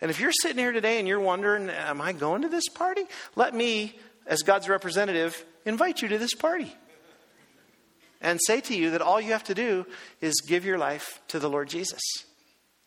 [0.00, 3.02] And if you're sitting here today and you're wondering, am I going to this party?
[3.34, 6.72] Let me, as God's representative, invite you to this party
[8.20, 9.86] and say to you that all you have to do
[10.20, 12.00] is give your life to the Lord Jesus,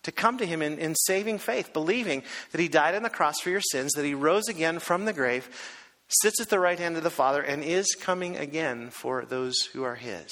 [0.03, 3.39] to come to him in, in saving faith, believing that he died on the cross
[3.39, 5.49] for your sins, that he rose again from the grave,
[6.07, 9.83] sits at the right hand of the Father, and is coming again for those who
[9.83, 10.31] are his.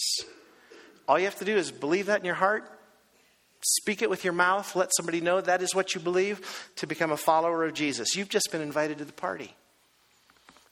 [1.07, 2.69] All you have to do is believe that in your heart,
[3.61, 7.11] speak it with your mouth, let somebody know that is what you believe to become
[7.11, 8.15] a follower of Jesus.
[8.15, 9.55] You've just been invited to the party.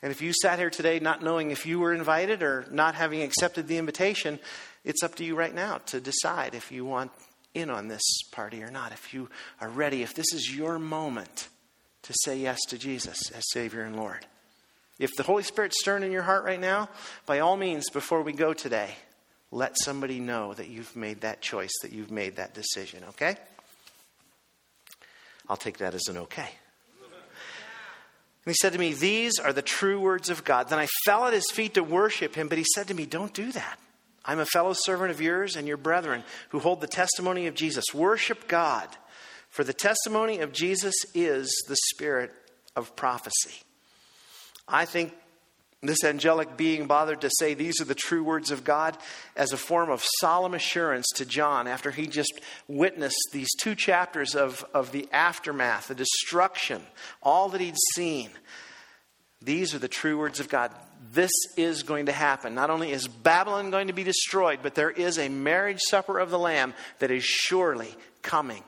[0.02, 3.22] And if you sat here today not knowing if you were invited or not having
[3.22, 4.40] accepted the invitation,
[4.84, 7.12] it's up to you right now to decide if you want
[7.54, 8.92] in on this party or not.
[8.92, 9.30] If you
[9.62, 11.48] are ready, if this is your moment
[12.04, 14.26] to say yes to Jesus as Savior and Lord.
[15.00, 16.90] If the Holy Spirit's stirring in your heart right now,
[17.26, 18.92] by all means, before we go today,
[19.52, 23.38] let somebody know that you've made that choice, that you've made that decision, okay?
[25.50, 26.50] I'll take that as an okay.
[28.46, 30.70] And he said to me, These are the true words of God.
[30.70, 33.34] Then I fell at his feet to worship him, but he said to me, Don't
[33.34, 33.80] do that.
[34.24, 37.86] I'm a fellow servant of yours and your brethren who hold the testimony of Jesus.
[37.94, 38.88] Worship God,
[39.50, 42.32] for the testimony of Jesus is the spirit
[42.76, 43.64] of prophecy.
[44.68, 45.14] I think
[45.86, 48.98] this angelic being bothered to say these are the true words of God
[49.36, 52.34] as a form of solemn assurance to John after he just
[52.68, 56.82] witnessed these two chapters of, of the aftermath, the destruction,
[57.22, 58.30] all that he'd seen.
[59.42, 60.72] These are the true words of God.
[61.12, 62.56] This is going to happen.
[62.56, 66.32] Not only is Babylon going to be destroyed, but there is a marriage supper of
[66.32, 68.64] the Lamb that is surely coming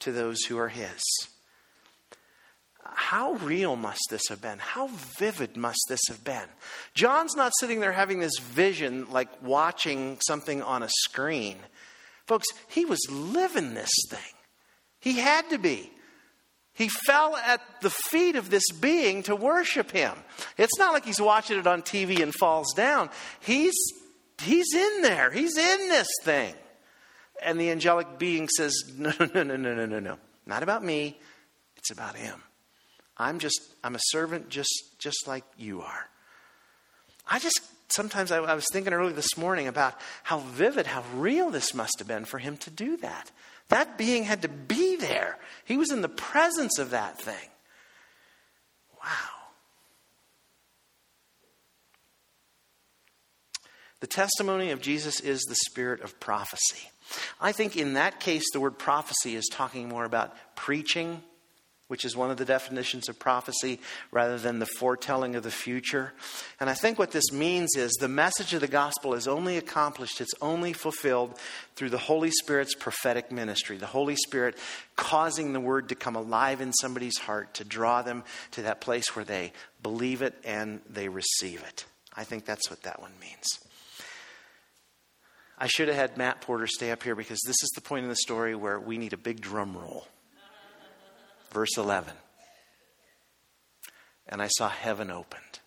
[0.00, 1.02] to those who are his
[2.94, 4.58] how real must this have been?
[4.58, 6.46] How vivid must this have been?
[6.94, 11.56] John's not sitting there having this vision like watching something on a screen.
[12.26, 14.34] Folks, he was living this thing.
[15.00, 15.90] He had to be.
[16.74, 20.14] He fell at the feet of this being to worship him.
[20.56, 23.10] It's not like he's watching it on TV and falls down.
[23.40, 23.74] He's,
[24.40, 26.54] he's in there, he's in this thing.
[27.42, 30.18] And the angelic being says, No, no, no, no, no, no, no.
[30.46, 31.18] Not about me,
[31.76, 32.42] it's about him.
[33.16, 36.08] I'm just, I'm a servant just, just like you are.
[37.26, 41.50] I just, sometimes I, I was thinking early this morning about how vivid, how real
[41.50, 43.30] this must have been for him to do that.
[43.68, 45.38] That being had to be there.
[45.64, 47.48] He was in the presence of that thing.
[49.02, 49.32] Wow.
[54.00, 56.90] The testimony of Jesus is the spirit of prophecy.
[57.40, 61.22] I think in that case, the word prophecy is talking more about preaching
[61.92, 63.78] which is one of the definitions of prophecy,
[64.12, 66.14] rather than the foretelling of the future.
[66.58, 70.22] And I think what this means is the message of the gospel is only accomplished,
[70.22, 71.38] it's only fulfilled
[71.76, 73.76] through the Holy Spirit's prophetic ministry.
[73.76, 74.56] The Holy Spirit
[74.96, 79.14] causing the word to come alive in somebody's heart, to draw them to that place
[79.14, 79.52] where they
[79.82, 81.84] believe it and they receive it.
[82.16, 83.44] I think that's what that one means.
[85.58, 88.08] I should have had Matt Porter stay up here because this is the point in
[88.08, 90.06] the story where we need a big drum roll
[91.52, 92.12] verse 11.
[94.28, 95.60] And I saw heaven opened.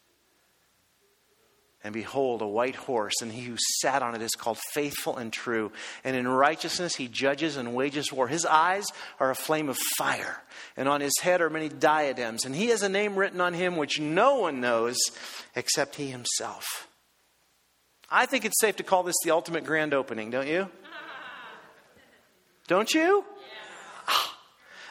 [1.85, 5.31] And behold, a white horse, and he who sat on it is called faithful and
[5.31, 5.71] true.
[6.03, 8.27] And in righteousness he judges and wages war.
[8.27, 8.85] His eyes
[9.19, 10.41] are a flame of fire,
[10.75, 12.43] and on his head are many diadems.
[12.43, 14.97] And he has a name written on him which no one knows
[15.55, 16.65] except he himself.
[18.09, 20.67] I think it's safe to call this the ultimate grand opening, don't you?
[22.67, 23.23] Don't you?
[24.07, 24.34] Ah,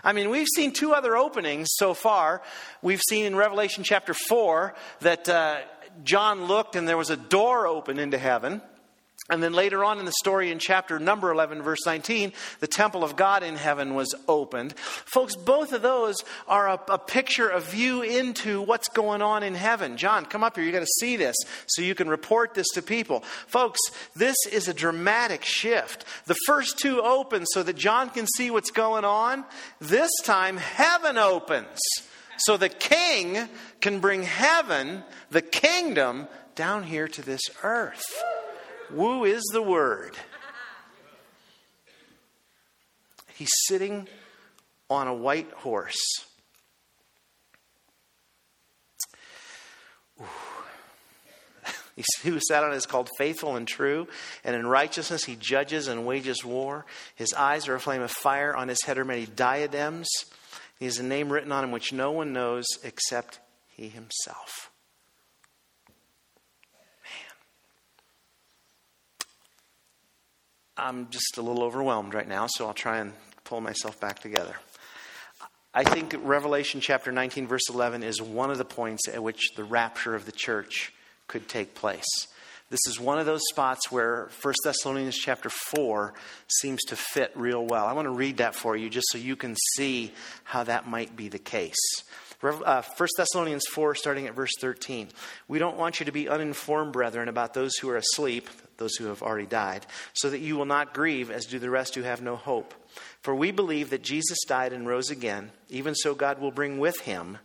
[0.05, 2.43] I mean, we've seen two other openings so far.
[2.83, 5.61] We've seen in Revelation chapter 4 that uh,
[6.05, 8.61] John looked and there was a door open into heaven.
[9.31, 13.03] And then later on in the story in chapter number 11, verse 19, the temple
[13.03, 14.75] of God in heaven was opened.
[14.77, 19.55] Folks, both of those are a, a, picture, a view into what's going on in
[19.55, 19.97] heaven.
[19.97, 20.65] John, come up here.
[20.65, 23.21] you got to see this so you can report this to people.
[23.47, 23.81] Folks,
[24.15, 26.05] this is a dramatic shift.
[26.27, 29.47] The first two open so that John can see what's going on.
[29.81, 31.81] This time, heaven opens
[32.37, 33.49] so the king
[33.81, 38.05] can bring heaven, the kingdom, down here to this earth.
[38.95, 40.17] Woo is the word.
[43.35, 44.07] He's sitting
[44.89, 46.01] on a white horse.
[51.97, 54.09] He who sat on it is called faithful and true,
[54.43, 56.87] and in righteousness he judges and wages war.
[57.15, 60.09] His eyes are a flame of fire, on his head are many diadems.
[60.81, 63.38] He has a name written on him which no one knows except
[63.69, 64.73] he himself.
[70.77, 73.12] I'm just a little overwhelmed right now, so I'll try and
[73.44, 74.56] pull myself back together.
[75.72, 79.62] I think Revelation chapter 19, verse 11, is one of the points at which the
[79.62, 80.92] rapture of the church
[81.29, 82.04] could take place.
[82.70, 86.12] this is one of those spots where 1 Thessalonians chapter 4
[86.48, 87.87] seems to fit real well.
[87.87, 90.12] I want to read that for you just so you can see
[90.42, 91.77] how that might be the case.
[92.53, 95.09] Uh, 1 Thessalonians 4, starting at verse 13.
[95.49, 99.07] We don't want you to be uninformed, brethren, about those who are asleep, those who
[99.07, 102.23] have already died, so that you will not grieve as do the rest who have
[102.23, 102.75] no hope.
[103.23, 105.53] For we believe that Jesus died and rose again.
[105.71, 107.38] Even so, God will bring with him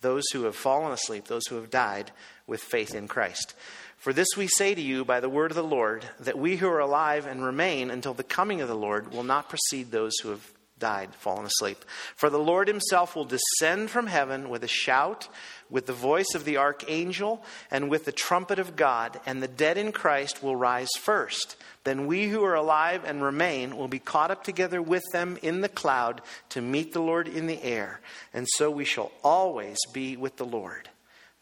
[0.00, 2.10] those who have fallen asleep, those who have died
[2.46, 3.54] with faith in Christ.
[3.96, 6.68] For this we say to you by the word of the Lord, that we who
[6.68, 10.30] are alive and remain until the coming of the Lord will not precede those who
[10.30, 10.52] have
[10.82, 11.84] died, fallen asleep.
[12.16, 15.28] For the Lord himself will descend from heaven with a shout,
[15.70, 19.78] with the voice of the archangel, and with the trumpet of God, and the dead
[19.78, 21.56] in Christ will rise first.
[21.84, 25.60] Then we who are alive and remain will be caught up together with them in
[25.60, 28.00] the cloud to meet the Lord in the air,
[28.34, 30.88] and so we shall always be with the Lord.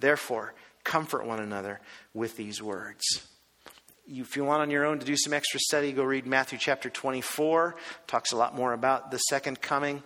[0.00, 0.52] Therefore,
[0.84, 1.80] comfort one another
[2.12, 3.02] with these words
[4.12, 6.90] if you want on your own to do some extra study, go read Matthew chapter
[6.90, 7.76] 24.
[8.08, 10.02] Talks a lot more about the second coming.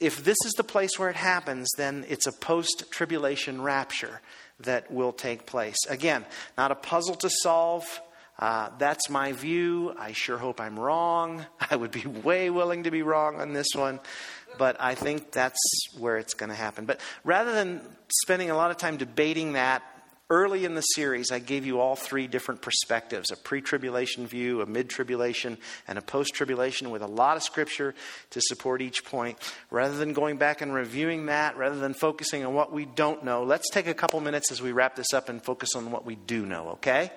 [0.00, 4.20] If this is the place where it happens, then it's a post tribulation rapture
[4.60, 5.76] that will take place.
[5.88, 6.24] Again,
[6.56, 8.00] not a puzzle to solve.
[8.38, 9.94] Uh, that's my view.
[9.98, 11.44] I sure hope I'm wrong.
[11.70, 14.00] I would be way willing to be wrong on this one,
[14.56, 15.60] but I think that's
[15.98, 16.86] where it's going to happen.
[16.86, 17.82] But rather than
[18.22, 19.82] spending a lot of time debating that,
[20.32, 24.62] Early in the series, I gave you all three different perspectives a pre tribulation view,
[24.62, 27.94] a mid tribulation, and a post tribulation with a lot of scripture
[28.30, 29.36] to support each point.
[29.70, 33.44] Rather than going back and reviewing that, rather than focusing on what we don't know,
[33.44, 36.14] let's take a couple minutes as we wrap this up and focus on what we
[36.14, 37.12] do know, okay?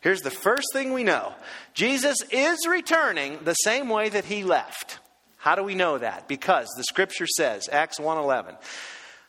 [0.00, 1.34] Here's the first thing we know
[1.74, 5.00] Jesus is returning the same way that he left.
[5.36, 6.28] How do we know that?
[6.28, 8.56] Because the scripture says, Acts 1:11,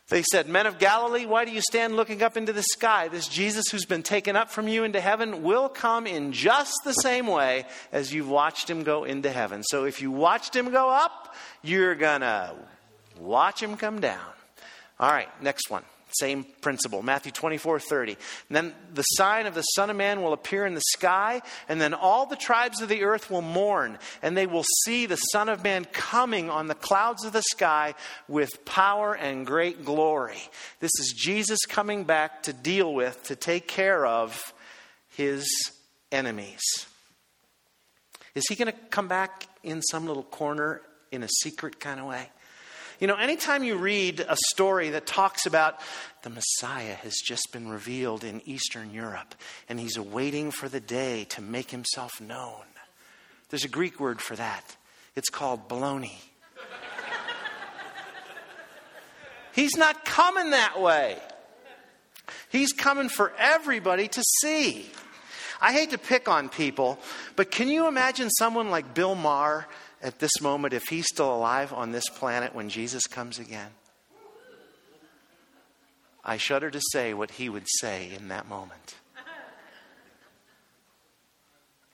[0.08, 3.08] they said, Men of Galilee, why do you stand looking up into the sky?
[3.08, 6.92] This Jesus who's been taken up from you into heaven will come in just the
[6.92, 9.64] same way as you've watched him go into heaven.
[9.64, 12.54] So if you watched him go up, you're going to
[13.18, 14.20] watch him come down.
[15.00, 15.82] All right, next one.
[16.18, 17.02] Same principle.
[17.02, 18.12] Matthew 24, 30.
[18.48, 21.80] And then the sign of the Son of Man will appear in the sky, and
[21.80, 25.48] then all the tribes of the earth will mourn, and they will see the Son
[25.48, 27.94] of Man coming on the clouds of the sky
[28.28, 30.40] with power and great glory.
[30.80, 34.52] This is Jesus coming back to deal with, to take care of
[35.16, 35.46] his
[36.12, 36.62] enemies.
[38.34, 42.06] Is he going to come back in some little corner in a secret kind of
[42.06, 42.28] way?
[42.98, 45.80] You know, anytime you read a story that talks about
[46.22, 49.34] the Messiah has just been revealed in Eastern Europe
[49.68, 52.64] and he's awaiting for the day to make himself known,
[53.50, 54.76] there's a Greek word for that.
[55.14, 56.16] It's called baloney.
[59.52, 61.18] he's not coming that way.
[62.50, 64.86] He's coming for everybody to see.
[65.60, 66.98] I hate to pick on people,
[67.34, 69.66] but can you imagine someone like Bill Maher
[70.06, 73.70] at this moment if he's still alive on this planet when Jesus comes again?
[76.24, 78.94] I shudder to say what he would say in that moment.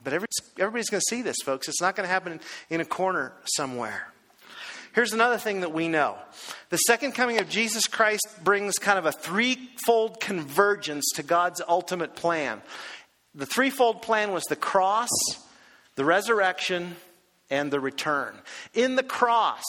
[0.04, 1.68] But everybody's going to see this, folks.
[1.68, 4.08] It's not going to happen in a corner somewhere.
[4.94, 6.18] Here's another thing that we know
[6.68, 12.14] the second coming of Jesus Christ brings kind of a threefold convergence to God's ultimate
[12.14, 12.60] plan.
[13.34, 15.08] The threefold plan was the cross,
[15.94, 16.96] the resurrection,
[17.52, 18.34] and the return.
[18.72, 19.62] In the cross,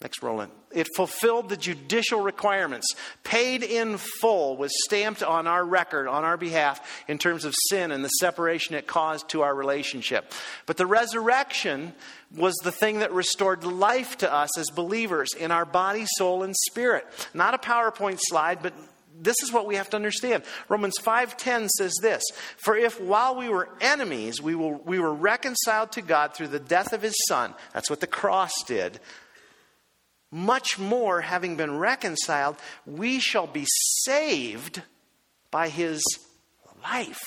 [0.00, 2.86] next Roland, it fulfilled the judicial requirements,
[3.24, 7.92] paid in full, was stamped on our record, on our behalf, in terms of sin
[7.92, 10.32] and the separation it caused to our relationship.
[10.64, 11.92] But the resurrection
[12.34, 16.56] was the thing that restored life to us as believers in our body, soul, and
[16.70, 17.06] spirit.
[17.34, 18.72] Not a PowerPoint slide, but
[19.22, 20.42] this is what we have to understand.
[20.68, 22.22] Romans 5:10 says this,
[22.56, 26.58] "For if while we were enemies, we, will, we were reconciled to God through the
[26.58, 29.00] death of his son, that's what the cross did,
[30.30, 32.56] much more having been reconciled,
[32.86, 33.66] we shall be
[34.04, 34.82] saved
[35.50, 36.02] by his
[36.82, 37.20] life."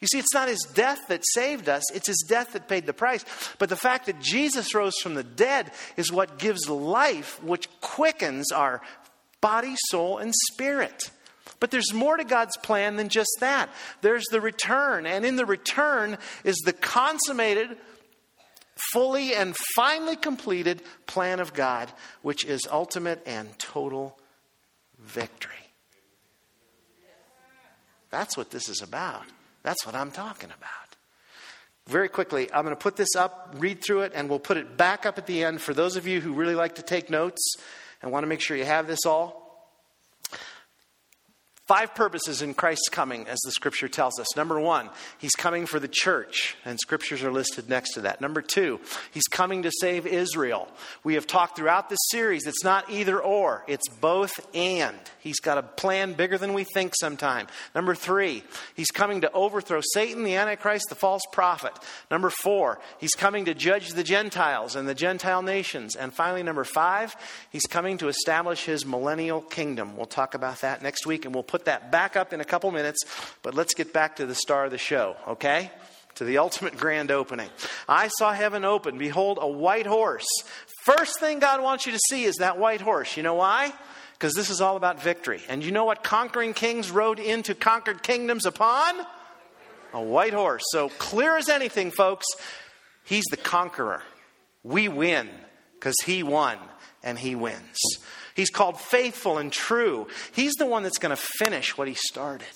[0.00, 2.92] You see, it's not his death that saved us, it's his death that paid the
[2.92, 3.24] price.
[3.58, 8.50] But the fact that Jesus rose from the dead is what gives life, which quickens
[8.50, 8.82] our
[9.40, 11.10] body, soul, and spirit.
[11.62, 13.70] But there's more to God's plan than just that.
[14.00, 17.76] There's the return, and in the return is the consummated,
[18.92, 21.88] fully and finally completed plan of God,
[22.20, 24.18] which is ultimate and total
[24.98, 25.54] victory.
[28.10, 29.22] That's what this is about.
[29.62, 30.96] That's what I'm talking about.
[31.86, 34.76] Very quickly, I'm going to put this up, read through it, and we'll put it
[34.76, 37.54] back up at the end for those of you who really like to take notes
[38.02, 39.41] and want to make sure you have this all.
[41.72, 44.36] Five purposes in Christ's coming, as the scripture tells us.
[44.36, 48.20] Number one, he's coming for the church, and scriptures are listed next to that.
[48.20, 48.78] Number two,
[49.10, 50.68] he's coming to save Israel.
[51.02, 54.98] We have talked throughout this series, it's not either or, it's both and.
[55.20, 57.46] He's got a plan bigger than we think sometime.
[57.74, 58.42] Number three,
[58.74, 61.72] he's coming to overthrow Satan, the Antichrist, the false prophet.
[62.10, 65.96] Number four, he's coming to judge the Gentiles and the Gentile nations.
[65.96, 67.16] And finally, number five,
[67.50, 69.96] he's coming to establish his millennial kingdom.
[69.96, 72.70] We'll talk about that next week, and we'll put that back up in a couple
[72.70, 73.00] minutes,
[73.42, 75.70] but let's get back to the star of the show, okay?
[76.16, 77.48] To the ultimate grand opening.
[77.88, 78.98] I saw heaven open.
[78.98, 80.26] Behold, a white horse.
[80.84, 83.16] First thing God wants you to see is that white horse.
[83.16, 83.72] You know why?
[84.14, 85.40] Because this is all about victory.
[85.48, 88.94] And you know what conquering kings rode into conquered kingdoms upon?
[89.94, 90.62] A white horse.
[90.70, 92.26] So clear as anything, folks,
[93.04, 94.02] he's the conqueror.
[94.62, 95.28] We win
[95.74, 96.58] because he won
[97.02, 97.78] and he wins.
[98.34, 100.08] He's called faithful and true.
[100.32, 102.46] He's the one that's going to finish what he started.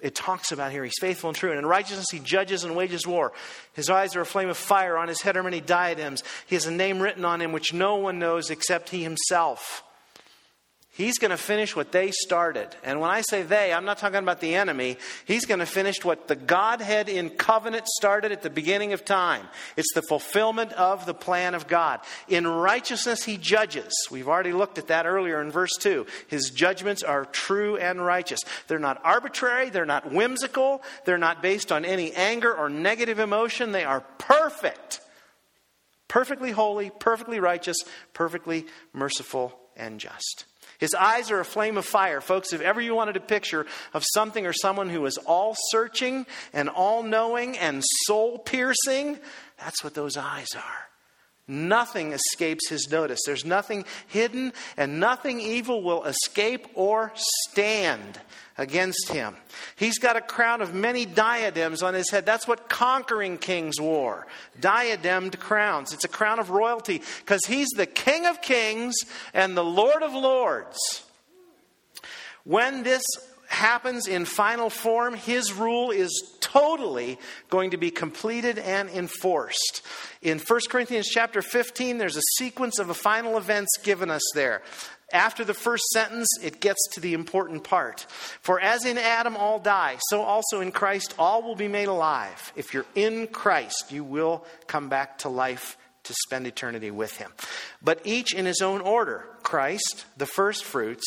[0.00, 1.50] It talks about here, he's faithful and true.
[1.50, 3.32] And in righteousness, he judges and wages war.
[3.72, 4.98] His eyes are a flame of fire.
[4.98, 6.22] On his head are many diadems.
[6.46, 9.82] He has a name written on him which no one knows except he himself.
[10.94, 12.68] He's going to finish what they started.
[12.84, 14.96] And when I say they, I'm not talking about the enemy.
[15.24, 19.48] He's going to finish what the Godhead in covenant started at the beginning of time.
[19.76, 21.98] It's the fulfillment of the plan of God.
[22.28, 23.92] In righteousness, he judges.
[24.08, 26.06] We've already looked at that earlier in verse 2.
[26.28, 28.38] His judgments are true and righteous.
[28.68, 33.72] They're not arbitrary, they're not whimsical, they're not based on any anger or negative emotion.
[33.72, 35.00] They are perfect.
[36.06, 37.78] Perfectly holy, perfectly righteous,
[38.12, 40.44] perfectly merciful and just.
[40.84, 42.20] His eyes are a flame of fire.
[42.20, 43.64] Folks, if ever you wanted a picture
[43.94, 49.18] of something or someone who is all searching and all knowing and soul piercing,
[49.56, 50.93] that's what those eyes are.
[51.46, 53.20] Nothing escapes his notice.
[53.26, 58.18] There's nothing hidden, and nothing evil will escape or stand
[58.56, 59.36] against him.
[59.76, 62.24] He's got a crown of many diadems on his head.
[62.24, 64.26] That's what conquering kings wore
[64.58, 65.92] diademed crowns.
[65.92, 68.94] It's a crown of royalty because he's the King of kings
[69.34, 70.78] and the Lord of lords.
[72.44, 73.02] When this
[73.54, 79.82] happens in final form, his rule is totally going to be completed and enforced.
[80.20, 84.62] In 1 Corinthians chapter 15, there's a sequence of final events given us there.
[85.12, 88.06] After the first sentence, it gets to the important part.
[88.40, 92.52] For as in Adam all die, so also in Christ all will be made alive.
[92.56, 97.30] If you're in Christ, you will come back to life to spend eternity with him.
[97.82, 101.04] But each in his own order Christ, the first fruits.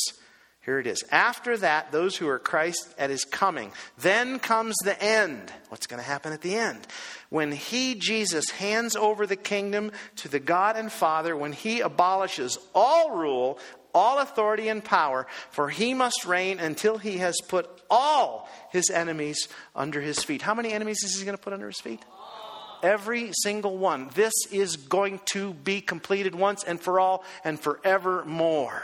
[0.68, 1.02] Here it is.
[1.14, 3.72] After that, those who are Christ at his coming.
[4.00, 5.50] Then comes the end.
[5.70, 6.86] What's going to happen at the end?
[7.30, 12.60] When he, Jesus, hands over the kingdom to the God and Father, when he abolishes
[12.76, 13.60] all rule,
[13.94, 19.48] all authority and power, for he must reign until he has put all his enemies
[19.74, 20.42] under his feet.
[20.42, 22.04] How many enemies is he going to put under his feet?
[22.84, 24.10] Every single one.
[24.16, 28.84] This is going to be completed once and for all and forevermore.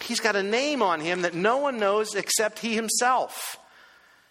[0.00, 3.58] He's got a name on him that no one knows except he himself.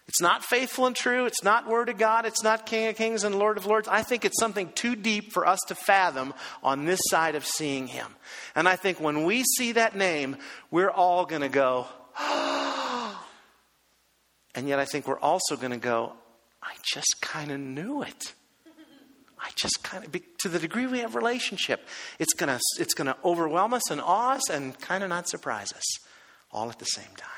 [0.08, 1.26] It's not faithful and true.
[1.26, 2.26] It's not Word of God.
[2.26, 3.88] It's not King of Kings and Lord of Lords.
[3.88, 7.88] I think it's something too deep for us to fathom on this side of seeing
[7.88, 8.06] Him.
[8.54, 10.36] And I think when we see that name,
[10.70, 11.88] we're all going to go,
[14.54, 16.12] and yet I think we're also going to go,
[16.62, 18.32] I just kind of knew it.
[19.38, 21.86] I just kind of, to the degree we have relationship,
[22.18, 25.28] it's going to it's going to overwhelm us and awe us and kind of not
[25.28, 25.84] surprise us
[26.50, 27.30] all at the same time.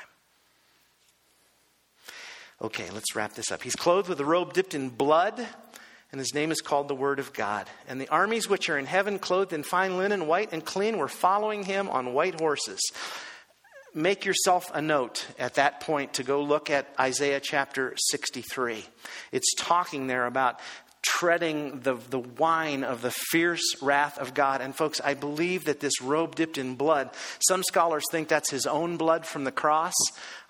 [2.61, 3.63] Okay, let's wrap this up.
[3.63, 5.45] He's clothed with a robe dipped in blood,
[6.11, 7.69] and his name is called the Word of God.
[7.87, 11.07] And the armies which are in heaven, clothed in fine linen, white and clean, were
[11.07, 12.81] following him on white horses.
[13.93, 18.85] Make yourself a note at that point to go look at Isaiah chapter 63.
[19.31, 20.59] It's talking there about
[21.01, 24.61] treading the, the wine of the fierce wrath of God.
[24.61, 28.65] And folks, I believe that this robe dipped in blood, some scholars think that's his
[28.65, 29.93] own blood from the cross.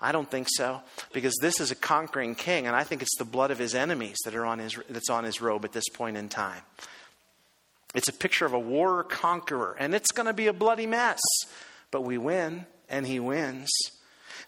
[0.00, 0.80] I don't think so,
[1.12, 4.16] because this is a conquering king, and I think it's the blood of his enemies
[4.24, 6.62] that are on his, that's on his robe at this point in time.
[7.94, 11.20] It's a picture of a war conqueror, and it's going to be a bloody mess,
[11.90, 13.70] but we win, and he wins.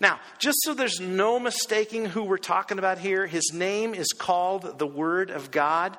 [0.01, 4.79] Now, just so there's no mistaking who we're talking about here, his name is called
[4.79, 5.97] the Word of God.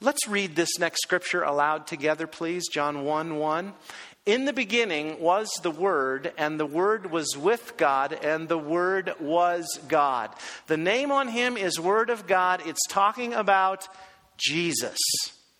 [0.00, 2.68] Let's read this next scripture aloud together, please.
[2.68, 3.72] John 1 1.
[4.24, 9.14] In the beginning was the Word, and the Word was with God, and the Word
[9.18, 10.30] was God.
[10.68, 12.62] The name on him is Word of God.
[12.64, 13.88] It's talking about
[14.36, 14.98] Jesus,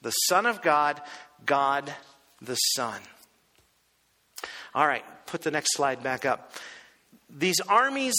[0.01, 1.01] the Son of God,
[1.45, 1.93] God
[2.41, 3.01] the Son.
[4.75, 6.53] All right, put the next slide back up.
[7.35, 8.15] These armies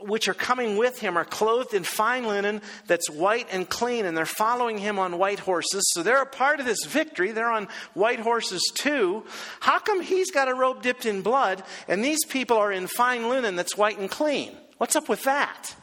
[0.00, 4.16] which are coming with him are clothed in fine linen that's white and clean, and
[4.16, 5.88] they're following him on white horses.
[5.92, 7.30] So they're a part of this victory.
[7.30, 9.24] They're on white horses too.
[9.60, 13.28] How come he's got a robe dipped in blood, and these people are in fine
[13.28, 14.56] linen that's white and clean?
[14.78, 15.76] What's up with that?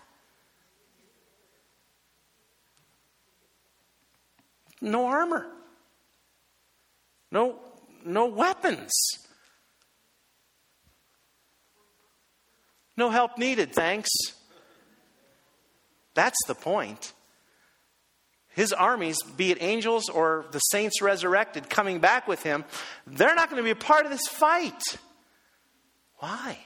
[4.82, 5.48] No armor.
[7.32, 7.60] No,
[8.04, 8.92] no weapons.
[12.98, 14.10] No help needed, thanks.
[16.14, 17.14] That's the point.
[18.50, 22.64] His armies, be it angels or the saints resurrected coming back with him,
[23.06, 24.82] they're not going to be a part of this fight.
[26.20, 26.58] Why?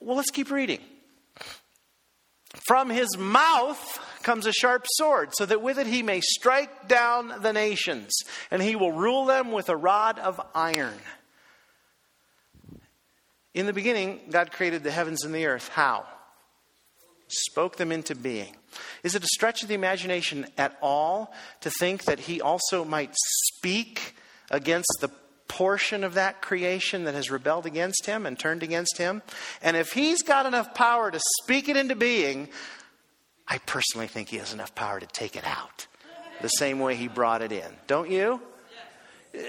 [0.00, 0.80] Well, let's keep reading.
[2.66, 7.40] From his mouth comes a sharp sword, so that with it he may strike down
[7.40, 8.12] the nations,
[8.50, 10.98] and he will rule them with a rod of iron.
[13.54, 15.68] In the beginning, God created the heavens and the earth.
[15.68, 16.06] How?
[17.28, 18.56] Spoke them into being.
[19.02, 21.32] Is it a stretch of the imagination at all
[21.62, 24.14] to think that He also might speak
[24.50, 25.10] against the
[25.48, 29.22] portion of that creation that has rebelled against Him and turned against Him?
[29.62, 32.48] And if He's got enough power to speak it into being,
[33.46, 35.86] I personally think He has enough power to take it out
[36.40, 37.76] the same way He brought it in.
[37.86, 38.40] Don't you?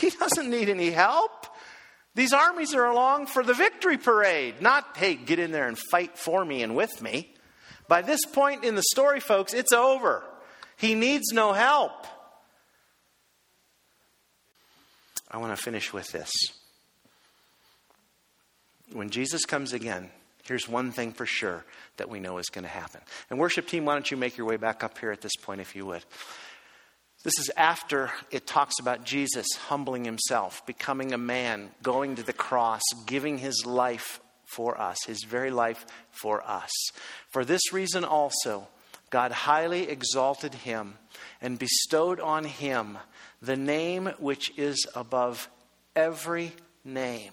[0.00, 1.48] He doesn't need any help.
[2.14, 6.18] These armies are along for the victory parade, not, hey, get in there and fight
[6.18, 7.32] for me and with me.
[7.86, 10.22] By this point in the story, folks, it's over.
[10.76, 12.06] He needs no help.
[15.30, 16.30] I want to finish with this.
[18.92, 20.10] When Jesus comes again,
[20.44, 21.64] here's one thing for sure
[21.98, 23.00] that we know is going to happen.
[23.28, 25.60] And, worship team, why don't you make your way back up here at this point,
[25.60, 26.04] if you would?
[27.24, 32.32] This is after it talks about Jesus humbling himself, becoming a man, going to the
[32.32, 36.70] cross, giving his life for us, his very life for us.
[37.30, 38.68] For this reason also,
[39.10, 40.94] God highly exalted him
[41.40, 42.98] and bestowed on him
[43.42, 45.48] the name which is above
[45.96, 46.52] every
[46.84, 47.32] name.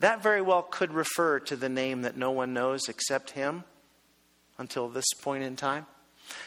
[0.00, 3.64] That very well could refer to the name that no one knows except him
[4.58, 5.86] until this point in time.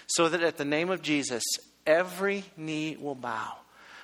[0.07, 1.43] So that at the name of Jesus,
[1.85, 3.57] every knee will bow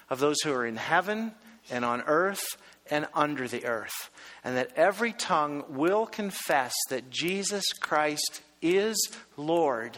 [0.09, 1.31] of those who are in heaven
[1.69, 2.43] and on earth
[2.89, 4.09] and under the earth,
[4.43, 8.97] and that every tongue will confess that Jesus Christ is
[9.37, 9.97] Lord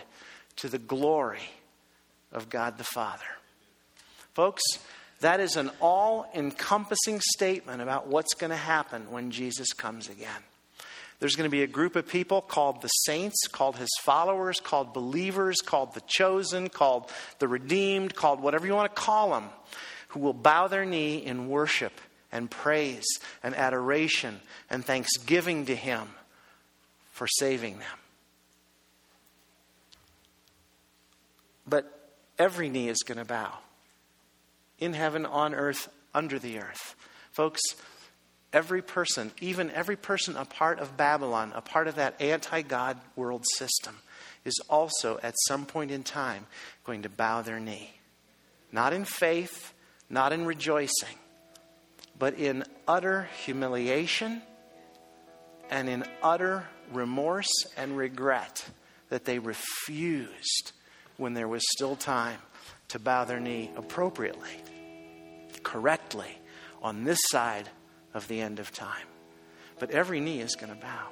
[0.58, 1.50] to the glory
[2.32, 3.24] of God the Father.
[4.34, 4.62] Folks,
[5.22, 10.42] that is an all encompassing statement about what's going to happen when Jesus comes again.
[11.22, 14.92] There's going to be a group of people called the saints, called his followers, called
[14.92, 19.50] believers, called the chosen, called the redeemed, called whatever you want to call them,
[20.10, 21.94] who will bow their knee in worship
[22.32, 23.06] and praise
[23.44, 26.08] and adoration and thanksgiving to him
[27.12, 28.00] for saving them.
[31.68, 32.10] But
[32.40, 33.60] every knee is going to bow
[34.80, 36.96] in heaven, on earth, under the earth.
[37.32, 37.62] Folks,
[38.54, 42.98] every person, even every person a part of Babylon, a part of that anti God
[43.16, 43.98] world system,
[44.46, 46.46] is also at some point in time
[46.84, 47.94] going to bow their knee.
[48.72, 49.74] Not in faith,
[50.10, 51.16] not in rejoicing,
[52.18, 54.42] but in utter humiliation
[55.70, 58.66] and in utter remorse and regret
[59.10, 60.72] that they refused
[61.18, 62.40] when there was still time
[62.90, 64.50] to bow their knee appropriately,
[65.64, 66.38] correctly,
[66.82, 67.70] on this side
[68.14, 69.08] of the end of time.
[69.80, 71.08] But every knee is going to bow.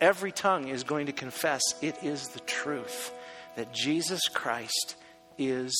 [0.00, 3.12] Every tongue is going to confess it is the truth
[3.56, 4.96] that Jesus Christ
[5.36, 5.74] is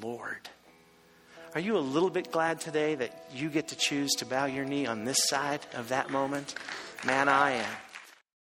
[0.00, 0.48] Lord.
[1.54, 4.64] Are you a little bit glad today that you get to choose to bow your
[4.64, 6.54] knee on this side of that moment?
[7.04, 7.87] Man, I am.